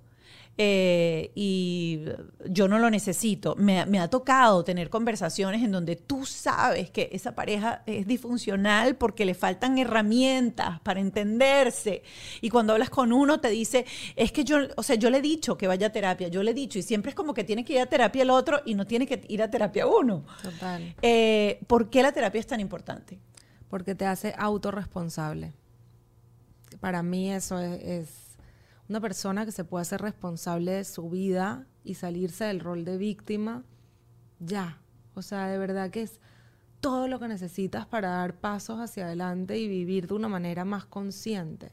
[0.58, 2.04] eh, y
[2.46, 3.54] yo no lo necesito.
[3.56, 8.96] Me, me ha tocado tener conversaciones en donde tú sabes que esa pareja es disfuncional
[8.96, 12.02] porque le faltan herramientas para entenderse.
[12.40, 13.86] Y cuando hablas con uno te dice,
[14.16, 16.50] es que yo, o sea, yo le he dicho que vaya a terapia, yo le
[16.50, 18.74] he dicho, y siempre es como que tiene que ir a terapia el otro y
[18.74, 20.24] no tiene que ir a terapia uno.
[20.42, 20.94] Total.
[21.00, 23.18] Eh, ¿Por qué la terapia es tan importante?
[23.68, 25.52] porque te hace autorresponsable.
[26.80, 28.27] Para mí eso es, es
[28.88, 32.96] una persona que se puede hacer responsable de su vida y salirse del rol de
[32.96, 33.64] víctima,
[34.38, 34.80] ya.
[35.14, 36.20] O sea, de verdad que es
[36.80, 40.86] todo lo que necesitas para dar pasos hacia adelante y vivir de una manera más
[40.86, 41.72] consciente.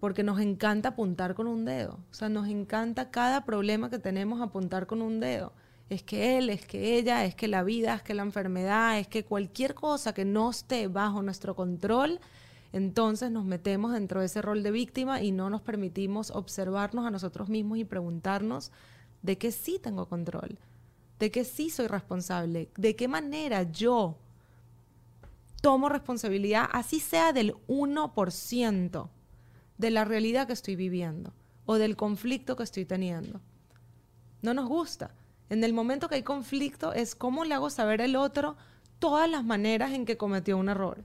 [0.00, 1.98] Porque nos encanta apuntar con un dedo.
[2.10, 5.52] O sea, nos encanta cada problema que tenemos apuntar con un dedo.
[5.90, 9.08] Es que él, es que ella, es que la vida, es que la enfermedad, es
[9.08, 12.20] que cualquier cosa que no esté bajo nuestro control,
[12.72, 17.10] entonces nos metemos dentro de ese rol de víctima y no nos permitimos observarnos a
[17.10, 18.72] nosotros mismos y preguntarnos
[19.22, 20.58] de qué sí tengo control,
[21.18, 24.18] de qué sí soy responsable, de qué manera yo
[25.60, 29.08] tomo responsabilidad, así sea del 1%
[29.78, 31.32] de la realidad que estoy viviendo
[31.66, 33.40] o del conflicto que estoy teniendo.
[34.42, 35.14] No nos gusta.
[35.50, 38.56] En el momento que hay conflicto es cómo le hago saber al otro
[38.98, 41.04] todas las maneras en que cometió un error.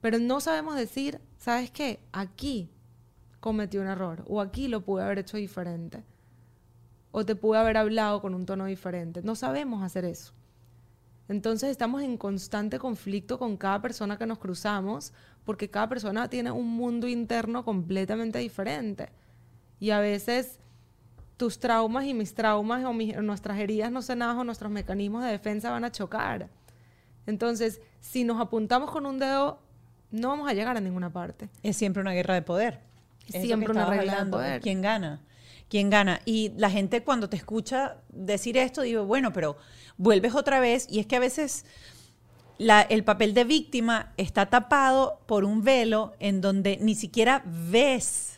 [0.00, 2.00] Pero no sabemos decir, ¿sabes qué?
[2.12, 2.70] Aquí
[3.40, 6.04] cometí un error o aquí lo pude haber hecho diferente
[7.12, 9.22] o te pude haber hablado con un tono diferente.
[9.22, 10.34] No sabemos hacer eso.
[11.28, 15.12] Entonces estamos en constante conflicto con cada persona que nos cruzamos
[15.44, 19.08] porque cada persona tiene un mundo interno completamente diferente.
[19.80, 20.60] Y a veces
[21.36, 22.92] tus traumas y mis traumas o
[23.22, 26.50] nuestras heridas no sanadas o nuestros mecanismos de defensa van a chocar.
[27.26, 29.58] Entonces, si nos apuntamos con un dedo,
[30.16, 31.48] no vamos a llegar a ninguna parte.
[31.62, 32.80] Es siempre una guerra de poder.
[33.32, 34.60] Es Siempre una regla de hablando, poder.
[34.60, 35.20] ¿Quién gana?
[35.68, 36.20] ¿Quién gana?
[36.24, 39.56] Y la gente cuando te escucha decir esto, digo, bueno, pero
[39.96, 41.64] vuelves otra vez y es que a veces
[42.58, 48.35] la- el papel de víctima está tapado por un velo en donde ni siquiera ves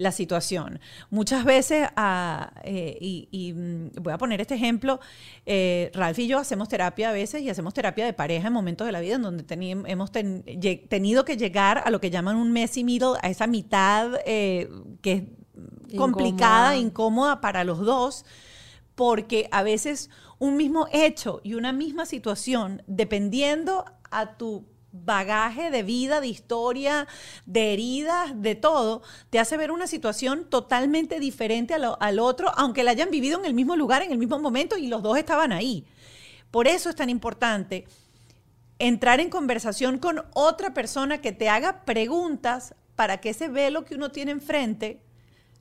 [0.00, 0.80] la situación.
[1.10, 4.98] Muchas veces, ah, eh, y, y, mm, voy a poner este ejemplo,
[5.44, 8.86] eh, Ralph y yo hacemos terapia a veces y hacemos terapia de pareja en momentos
[8.86, 10.42] de la vida en donde teni- hemos ten-
[10.88, 14.70] tenido que llegar a lo que llaman un messy middle, a esa mitad eh,
[15.02, 15.22] que es
[15.98, 18.24] complicada, incómoda para los dos,
[18.94, 25.82] porque a veces un mismo hecho y una misma situación, dependiendo a tu bagaje de
[25.82, 27.06] vida, de historia,
[27.46, 32.90] de heridas, de todo, te hace ver una situación totalmente diferente al otro, aunque la
[32.90, 35.86] hayan vivido en el mismo lugar, en el mismo momento y los dos estaban ahí.
[36.50, 37.86] Por eso es tan importante
[38.78, 43.94] entrar en conversación con otra persona que te haga preguntas para que ese velo que
[43.94, 45.00] uno tiene enfrente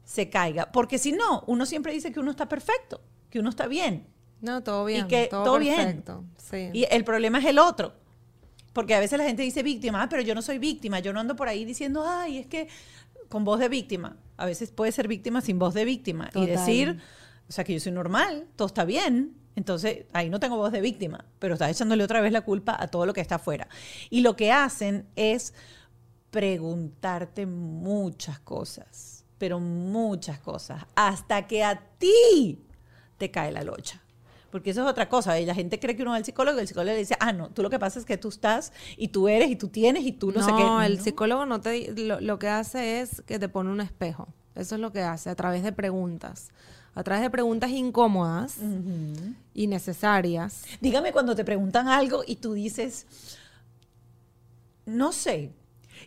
[0.04, 0.72] se caiga.
[0.72, 4.08] Porque si no, uno siempre dice que uno está perfecto, que uno está bien.
[4.42, 5.06] No, todo bien.
[5.06, 6.72] Y que todo, perfecto, bien.
[6.74, 7.94] Y el problema es el otro.
[8.74, 11.20] Porque a veces la gente dice víctima, ah, pero yo no soy víctima, yo no
[11.20, 12.68] ando por ahí diciendo, ay, es que
[13.30, 14.18] con voz de víctima.
[14.38, 17.00] A veces puede ser víctima sin voz de víctima y decir,
[17.48, 19.36] o sea, que yo soy normal, todo está bien.
[19.56, 22.88] Entonces, ahí no tengo voz de víctima, pero estás echándole otra vez la culpa a
[22.88, 23.68] todo lo que está afuera.
[24.10, 25.54] Y lo que hacen es
[26.32, 32.64] preguntarte muchas cosas, pero muchas cosas, hasta que a ti
[33.18, 34.02] te cae la locha.
[34.52, 35.40] Porque eso es otra cosa.
[35.40, 37.50] La gente cree que uno es el psicólogo y el psicólogo le dice, ah, no,
[37.50, 40.12] tú lo que pasa es que tú estás y tú eres y tú tienes y
[40.12, 40.64] tú no, sé qué.
[40.64, 44.28] No, el psicólogo no te, lo, que hace es que te pone un espejo.
[44.56, 46.50] Eso es lo que hace a través de preguntas.
[46.96, 48.58] A través de preguntas incómodas
[49.54, 50.64] y necesarias.
[50.82, 53.06] Dígame cuando te preguntan algo y tú dices,
[54.86, 55.54] no sé.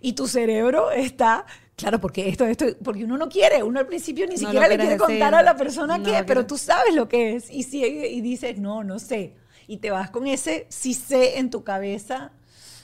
[0.02, 4.26] Y tu cerebro está Claro, porque esto, esto, porque uno no quiere, uno al principio
[4.26, 7.50] ni siquiera le quiere contar a la persona qué, pero tú sabes lo que es.
[7.50, 9.34] Y, si, y dices, no, no sé.
[9.66, 12.30] Y te vas con ese sí sé en tu cabeza.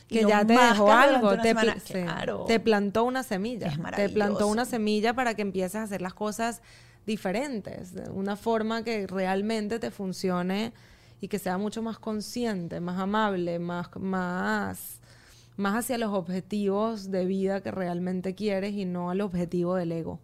[0.08, 1.54] Que ya te dejó algo, te,
[2.46, 3.70] te, plantó una semilla.
[3.94, 6.62] te plantó una semilla para que empieces a hacer las cosas
[7.06, 10.72] diferentes, de una forma que realmente te funcione
[11.20, 14.97] y que sea mucho más consciente, más amable, más, más
[15.58, 20.20] más hacia los objetivos de vida que realmente quieres y no al objetivo del ego.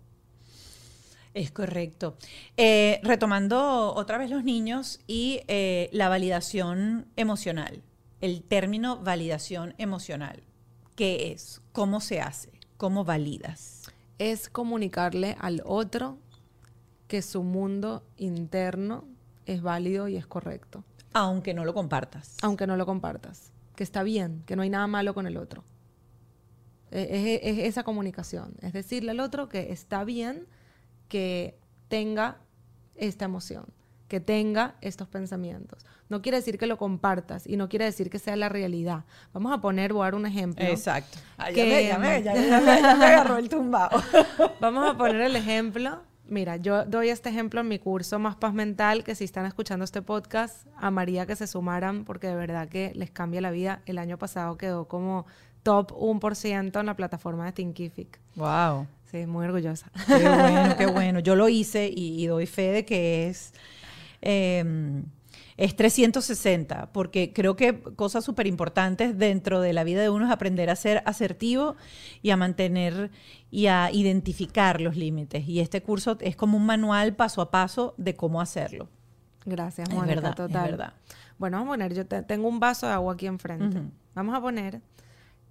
[1.35, 2.17] Es correcto.
[2.57, 7.83] Eh, retomando otra vez los niños y eh, la validación emocional,
[8.21, 10.45] el término validación emocional.
[10.95, 11.61] ¿Qué es?
[11.73, 12.53] ¿Cómo se hace?
[12.77, 13.83] ¿Cómo validas?
[14.19, 16.19] Es comunicarle al otro
[17.09, 19.05] que su mundo interno
[19.47, 20.85] es válido y es correcto.
[21.13, 22.37] Aunque no lo compartas.
[22.43, 25.65] Aunque no lo compartas que está bien, que no hay nada malo con el otro.
[26.91, 30.47] E, es, esa comunicación, es decirle al otro que está bien
[31.09, 31.59] que
[31.89, 32.39] tenga
[32.95, 33.67] esta emoción,
[34.07, 35.85] que tenga estos pensamientos.
[36.09, 39.05] No quiere decir que lo compartas y no quiere decir que sea la realidad.
[39.33, 40.65] Vamos a poner, voy a dar un ejemplo.
[40.65, 41.19] Exacto.
[41.55, 44.01] ya, me, ya, me, agarró el tumbado.
[44.61, 48.55] Vamos a poner el ejemplo Mira, yo doy este ejemplo en mi curso Más Paz
[48.55, 52.93] Mental, que si están escuchando este podcast, amaría que se sumaran porque de verdad que
[52.95, 53.83] les cambia la vida.
[53.85, 55.27] El año pasado quedó como
[55.63, 58.21] top 1% en la plataforma de Thinkific.
[58.37, 58.87] Wow.
[59.11, 59.91] Sí, muy orgullosa.
[60.07, 61.21] Qué bueno, qué bueno.
[61.21, 63.53] Yo lo hice y, doy fe de que es...
[64.21, 65.05] Em,
[65.57, 70.33] es 360, porque creo que cosas súper importantes dentro de la vida de uno es
[70.33, 71.77] aprender a ser asertivo
[72.23, 73.11] y a mantener
[73.51, 75.47] y a identificar los límites.
[75.49, 78.89] Y este curso es como un manual paso a paso de cómo hacerlo.
[79.45, 80.71] Gracias, Mónica, es verdad, total.
[80.71, 80.95] verdad.
[81.39, 83.83] Bueno, vamos a poner, yo tengo un vaso de agua aquí enfrente.
[84.15, 84.81] Vamos a poner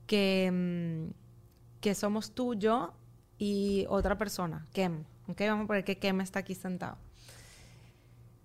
[0.08, 1.14] que, mm,
[1.80, 2.93] que somos tú, yo
[3.38, 5.04] y otra persona, Kem.
[5.28, 5.47] ¿okay?
[5.47, 6.97] Vamos a poner que Kem está aquí sentado.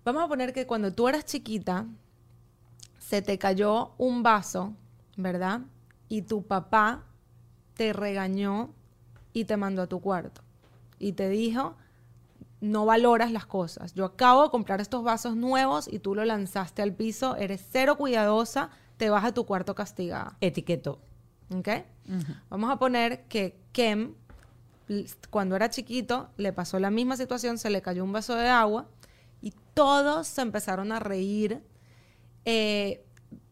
[0.05, 1.85] Vamos a poner que cuando tú eras chiquita,
[2.99, 4.73] se te cayó un vaso,
[5.17, 5.61] ¿verdad?
[6.07, 7.03] Y tu papá
[7.73, 8.73] te regañó
[9.33, 10.41] y te mandó a tu cuarto.
[10.99, 11.75] Y te dijo,
[12.61, 13.93] no valoras las cosas.
[13.93, 17.97] Yo acabo de comprar estos vasos nuevos y tú lo lanzaste al piso, eres cero
[17.97, 20.37] cuidadosa, te vas a tu cuarto castigada.
[20.41, 20.99] Etiqueto.
[21.53, 21.69] ¿Ok?
[22.49, 24.13] Vamos a poner que Kem,
[25.29, 28.87] cuando era chiquito, le pasó la misma situación, se le cayó un vaso de agua
[29.41, 31.63] y todos se empezaron a reír
[32.45, 33.05] eh,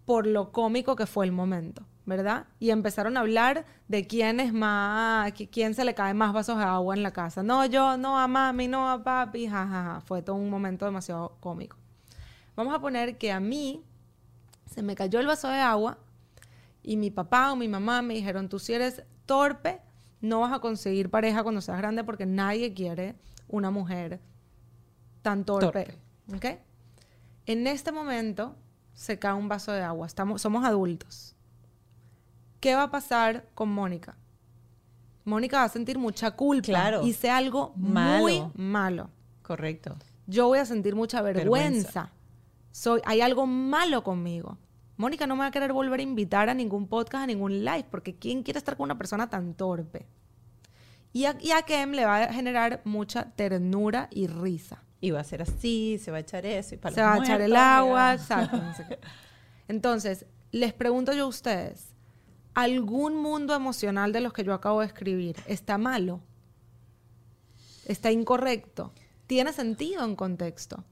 [0.06, 2.48] por lo cómico que fue el momento, ¿verdad?
[2.60, 6.64] Y empezaron a hablar de quién es más, quién se le cae más vasos de
[6.64, 7.44] agua en la casa.
[7.44, 10.02] No, yo, no a mami, no a papi, jajaja.
[10.02, 11.78] Fue todo un momento demasiado cómico.
[12.56, 13.84] Vamos a poner que a mí
[14.66, 15.98] se me cayó el vaso de agua
[16.84, 19.82] y mi papá o mi mamá me dijeron, tú si eres torpe,
[20.22, 23.16] no vas a conseguir pareja cuando seas grande porque nadie quiere
[23.48, 24.22] una mujer
[25.28, 25.94] tan torpe.
[27.46, 28.56] En este momento
[28.94, 30.08] se cae un vaso de agua.
[30.08, 31.36] Estamos, somos adultos.
[32.62, 34.16] ¿Qué va a pasar con Mónica?
[35.26, 36.66] Mónica va a sentir mucha culpa.
[36.66, 37.06] Claro.
[37.06, 39.10] Hice algo muy malo.
[39.42, 39.98] Correcto.
[40.28, 42.14] Yo voy a sentir mucha vergüenza.
[42.72, 44.58] Soy, hay algo malo conmigo.
[44.96, 47.86] Mónica no me va a querer volver a invitar a ningún podcast, a ningún live,
[47.92, 50.08] porque ¿quién quiere estar con una persona tan torpe?
[51.12, 54.87] Y a, y a Kem le va a generar mucha ternura y risa.
[55.00, 56.76] Y va a ser así, se va a echar eso.
[56.76, 58.58] Y para Se los va a echar el agua, exacto.
[58.58, 59.00] no sé qué.
[59.68, 61.96] Entonces, les pregunto yo a ustedes,
[62.54, 66.22] ¿algún mundo emocional de los que yo acabo de escribir está malo?
[67.86, 68.92] ¿Está incorrecto?
[69.28, 70.84] ¿Tiene sentido en contexto?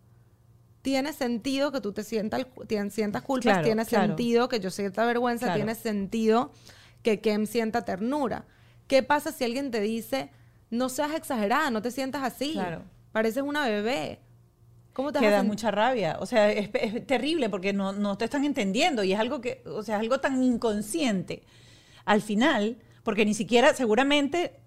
[0.81, 2.45] ¿Tiene sentido que tú te sientas,
[2.91, 3.53] sientas culpas?
[3.53, 4.07] Claro, ¿Tiene claro.
[4.07, 5.47] sentido que yo sienta vergüenza?
[5.47, 5.57] Claro.
[5.57, 6.51] ¿Tiene sentido
[7.01, 8.45] que Kem sienta ternura?
[8.87, 10.29] ¿Qué pasa si alguien te dice,
[10.69, 12.55] no seas exagerada, no te sientas así?
[13.15, 14.19] Pareces una bebé.
[14.91, 16.17] ¿Cómo te que da mucha rabia.
[16.19, 19.63] O sea, es, es terrible porque no, no te están entendiendo y es algo que,
[19.67, 21.43] o sea, es algo tan inconsciente.
[22.03, 24.59] Al final, porque ni siquiera, seguramente,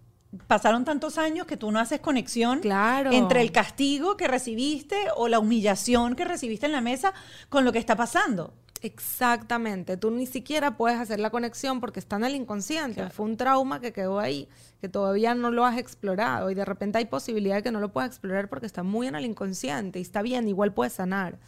[0.46, 3.12] pasaron tantos años que tú no haces conexión Claro.
[3.12, 7.12] entre el castigo que recibiste o la humillación que recibiste en la mesa
[7.50, 8.54] con lo que está pasando.
[8.82, 13.10] Exactamente, tú ni siquiera puedes hacer la conexión porque está en el inconsciente, Claro.
[13.10, 14.48] fue un trauma que quedó ahí,
[14.80, 17.92] que todavía no lo has explorado y de repente hay posibilidad de que no lo
[17.92, 21.38] puedas explorar porque está muy en el inconsciente y está bien, igual puedes sanar,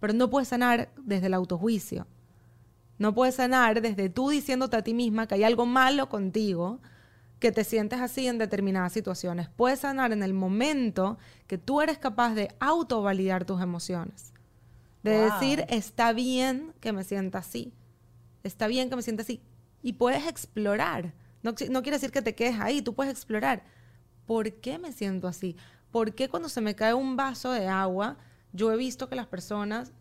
[0.00, 2.06] pero no puedes sanar desde el autojuicio,
[2.98, 6.80] no puedes sanar desde tú diciéndote a ti misma que hay algo malo contigo,
[7.38, 11.98] que te sientes así en determinadas situaciones, puedes sanar en el momento que tú eres
[11.98, 14.31] capaz de autovalidar tus emociones
[15.02, 15.30] de Wow.
[15.32, 17.72] decir, está bien que me sienta así,
[18.42, 19.42] está bien que me sienta así.
[19.82, 21.12] Y puedes explorar.
[21.42, 23.64] No, qui- no quiere decir que te quedes ahí, tú puedes explorar.
[24.26, 25.56] ¿Por qué me siento así?
[25.90, 28.16] ¿Por qué cuando se me cae un vaso de agua,
[28.52, 29.92] yo he visto que las personas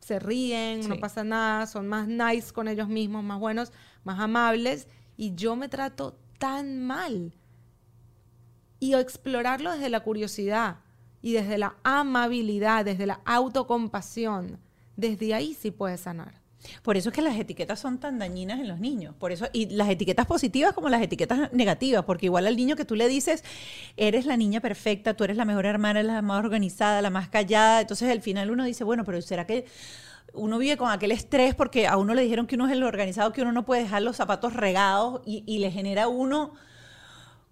[0.00, 3.72] se ríen, no pasa nada, son más nice con ellos mismos, más buenos,
[4.04, 4.86] más amables,
[5.16, 7.32] y yo me trato tan mal?
[8.80, 10.76] y explorarlo desde la curiosidad
[11.24, 14.58] y desde la amabilidad, desde la autocompasión.
[14.94, 16.34] Desde ahí sí puedes sanar.
[16.82, 19.14] Por eso es que las etiquetas son tan dañinas en los niños.
[19.18, 22.84] Por eso, y las etiquetas positivas como las etiquetas negativas, porque igual al niño que
[22.84, 23.42] tú le dices,
[23.96, 27.80] eres la niña perfecta, tú eres la mejor hermana, la más organizada, la más callada.
[27.80, 29.64] Entonces al final uno dice, bueno, pero ¿será que
[30.34, 33.32] uno vive con aquel estrés porque a uno le dijeron que uno es el organizado,
[33.32, 36.52] que uno no puede dejar los zapatos regados y, le genera uno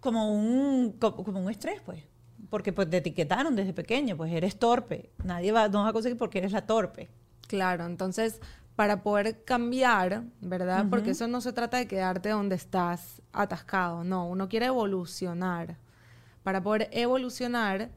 [0.00, 2.04] como un, co- como un estrés, pues?
[2.52, 5.08] Porque pues te etiquetaron desde pequeño, pues eres torpe.
[5.24, 7.08] Nadie va, no va a conseguir porque eres la torpe.
[7.48, 8.42] Claro, entonces
[8.76, 10.84] para poder cambiar, ¿verdad?
[10.90, 15.78] Porque eso no se trata de quedarte donde estás atascado, no, uno quiere evolucionar.
[16.42, 17.90] Para poder evolucionar,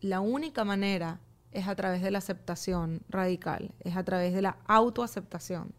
[0.00, 1.18] la única manera
[1.50, 5.74] es a través de la aceptación radical, es a través de la autoaceptación.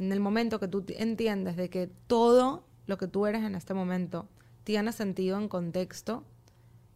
[0.00, 3.74] En el momento que tú entiendes de que todo lo que tú eres en este
[3.74, 4.28] momento
[4.64, 6.24] tiene sentido en contexto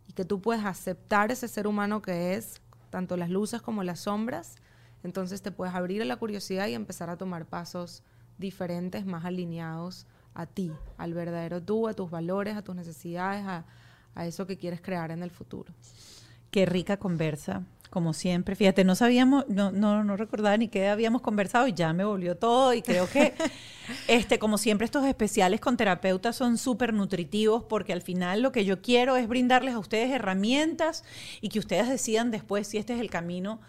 [0.09, 4.01] y que tú puedes aceptar ese ser humano que es, tanto las luces como las
[4.01, 4.57] sombras,
[5.05, 8.03] entonces te puedes abrir a la curiosidad y empezar a tomar pasos
[8.39, 13.65] diferentes, más alineados a ti, al verdadero tú, a tus valores, a tus necesidades, a,
[14.15, 15.73] a eso que quieres crear en el futuro.
[16.51, 18.57] Qué rica conversa, como siempre.
[18.57, 22.37] Fíjate, no sabíamos, no, no, no recordaba ni qué habíamos conversado y ya me volvió
[22.37, 22.75] todo.
[22.75, 23.35] Y creo que,
[24.09, 28.65] este, como siempre, estos especiales con terapeutas son súper nutritivos porque al final lo que
[28.65, 31.05] yo quiero es brindarles a ustedes herramientas
[31.41, 33.61] y que ustedes decidan después si este es el camino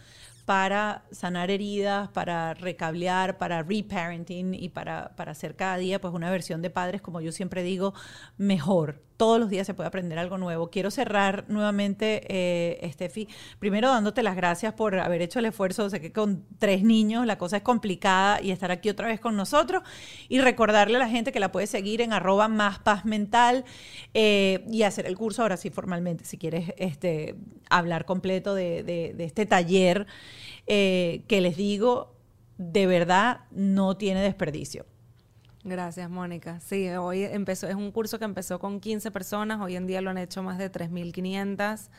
[0.45, 6.31] para sanar heridas, para recablear, para reparenting y para, para hacer cada día pues una
[6.31, 7.93] versión de padres, como yo siempre digo,
[8.37, 9.08] mejor.
[9.19, 10.69] Todos los días se puede aprender algo nuevo.
[10.69, 12.89] Quiero cerrar nuevamente, eh,
[13.59, 15.89] primero dándote las gracias por haber hecho el esfuerzo.
[15.89, 19.35] Sé que con tres niños la cosa es complicada y estar aquí otra vez con
[19.35, 19.83] nosotros.
[20.29, 23.65] Y recordarle a la gente que la puede seguir en arroba más paz mental
[24.13, 27.35] eh, y hacer el curso ahora sí formalmente, si quieres este,
[27.69, 30.07] hablar completo de este taller
[30.65, 32.15] eh, que les digo,
[32.57, 34.85] de verdad no tiene desperdicio.
[35.63, 36.59] Gracias, Mónica.
[36.61, 40.09] Sí, hoy empezó, es un curso que empezó con 15 personas, hoy en día lo
[40.09, 41.89] han hecho más de 3.500.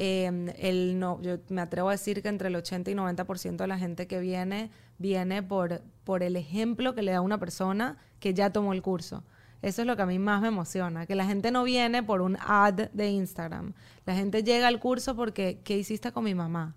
[0.00, 3.66] Eh, el no, yo me atrevo a decir que entre el 80 y 90% de
[3.66, 8.34] la gente que viene, viene por, por el ejemplo que le da una persona que
[8.34, 9.24] ya tomó el curso.
[9.60, 12.20] Eso es lo que a mí más me emociona, que la gente no viene por
[12.20, 13.74] un ad de Instagram.
[14.06, 16.76] La gente llega al curso porque, ¿qué hiciste con mi mamá?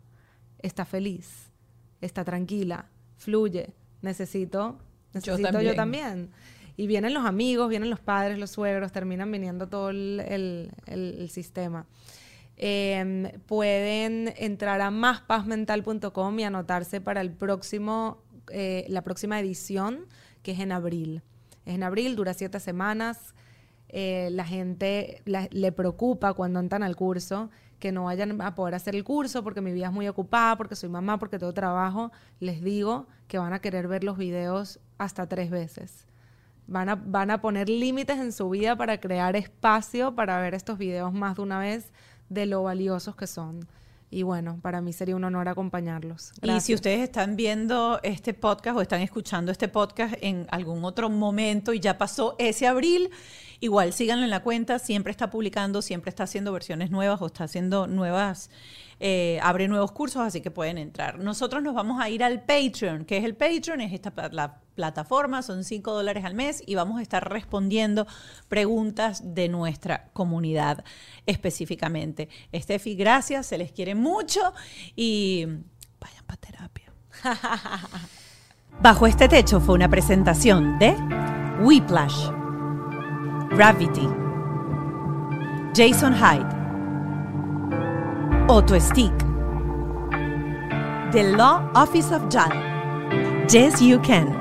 [0.59, 1.51] Está feliz,
[1.99, 3.75] está tranquila, fluye.
[4.01, 4.79] Necesito,
[5.13, 5.75] necesito yo también.
[5.75, 6.29] también.
[6.77, 11.15] Y vienen los amigos, vienen los padres, los suegros, terminan viniendo todo el, el- el-
[11.19, 11.85] el sistema.
[12.57, 20.05] Eh, pueden entrar a máspazmental.com y anotarse para el próximo, eh, la próxima edición,
[20.43, 21.21] que es en abril.
[21.65, 23.33] Es en abril, dura siete semanas.
[23.89, 27.49] Eh, la gente la- le preocupa cuando entran al curso
[27.79, 30.75] que no vayan a poder hacer el curso porque mi vida es muy ocupada, porque
[30.75, 32.11] soy mamá, porque tengo trabajo.
[32.39, 36.05] Les digo que van a querer ver los videos hasta tres veces.
[36.67, 40.77] Van a, van a poner límites en su vida para crear espacio para ver estos
[40.77, 41.91] videos más de una vez
[42.29, 43.67] de lo valiosos que son.
[44.11, 46.33] Y bueno, para mí sería un honor acompañarlos.
[46.41, 51.09] Y si ustedes están viendo este podcast o están escuchando este podcast en algún otro
[51.09, 53.09] momento y ya pasó ese abril,
[53.61, 57.45] igual síganlo en la cuenta, siempre está publicando, siempre está haciendo versiones nuevas o está
[57.45, 58.49] haciendo nuevas,
[58.99, 61.19] eh, abre nuevos cursos, así que pueden entrar.
[61.19, 65.43] Nosotros nos vamos a ir al Patreon, que es el Patreon, es esta la plataforma,
[65.43, 68.07] son 5 dólares al mes y vamos a estar respondiendo
[68.47, 70.83] preguntas de nuestra comunidad
[71.25, 72.29] específicamente.
[72.51, 74.41] Estefi, gracias, se les quiere mucho
[74.95, 75.45] y
[75.99, 76.91] vayan para terapia.
[78.81, 80.95] Bajo este techo fue una presentación de
[81.61, 82.40] Whiplash,
[83.61, 84.07] Gravity,
[85.75, 86.51] Jason Hyde,
[88.49, 89.15] Otto Stick,
[91.11, 92.49] The Law Office of JAL,
[93.51, 94.40] Yes You Can.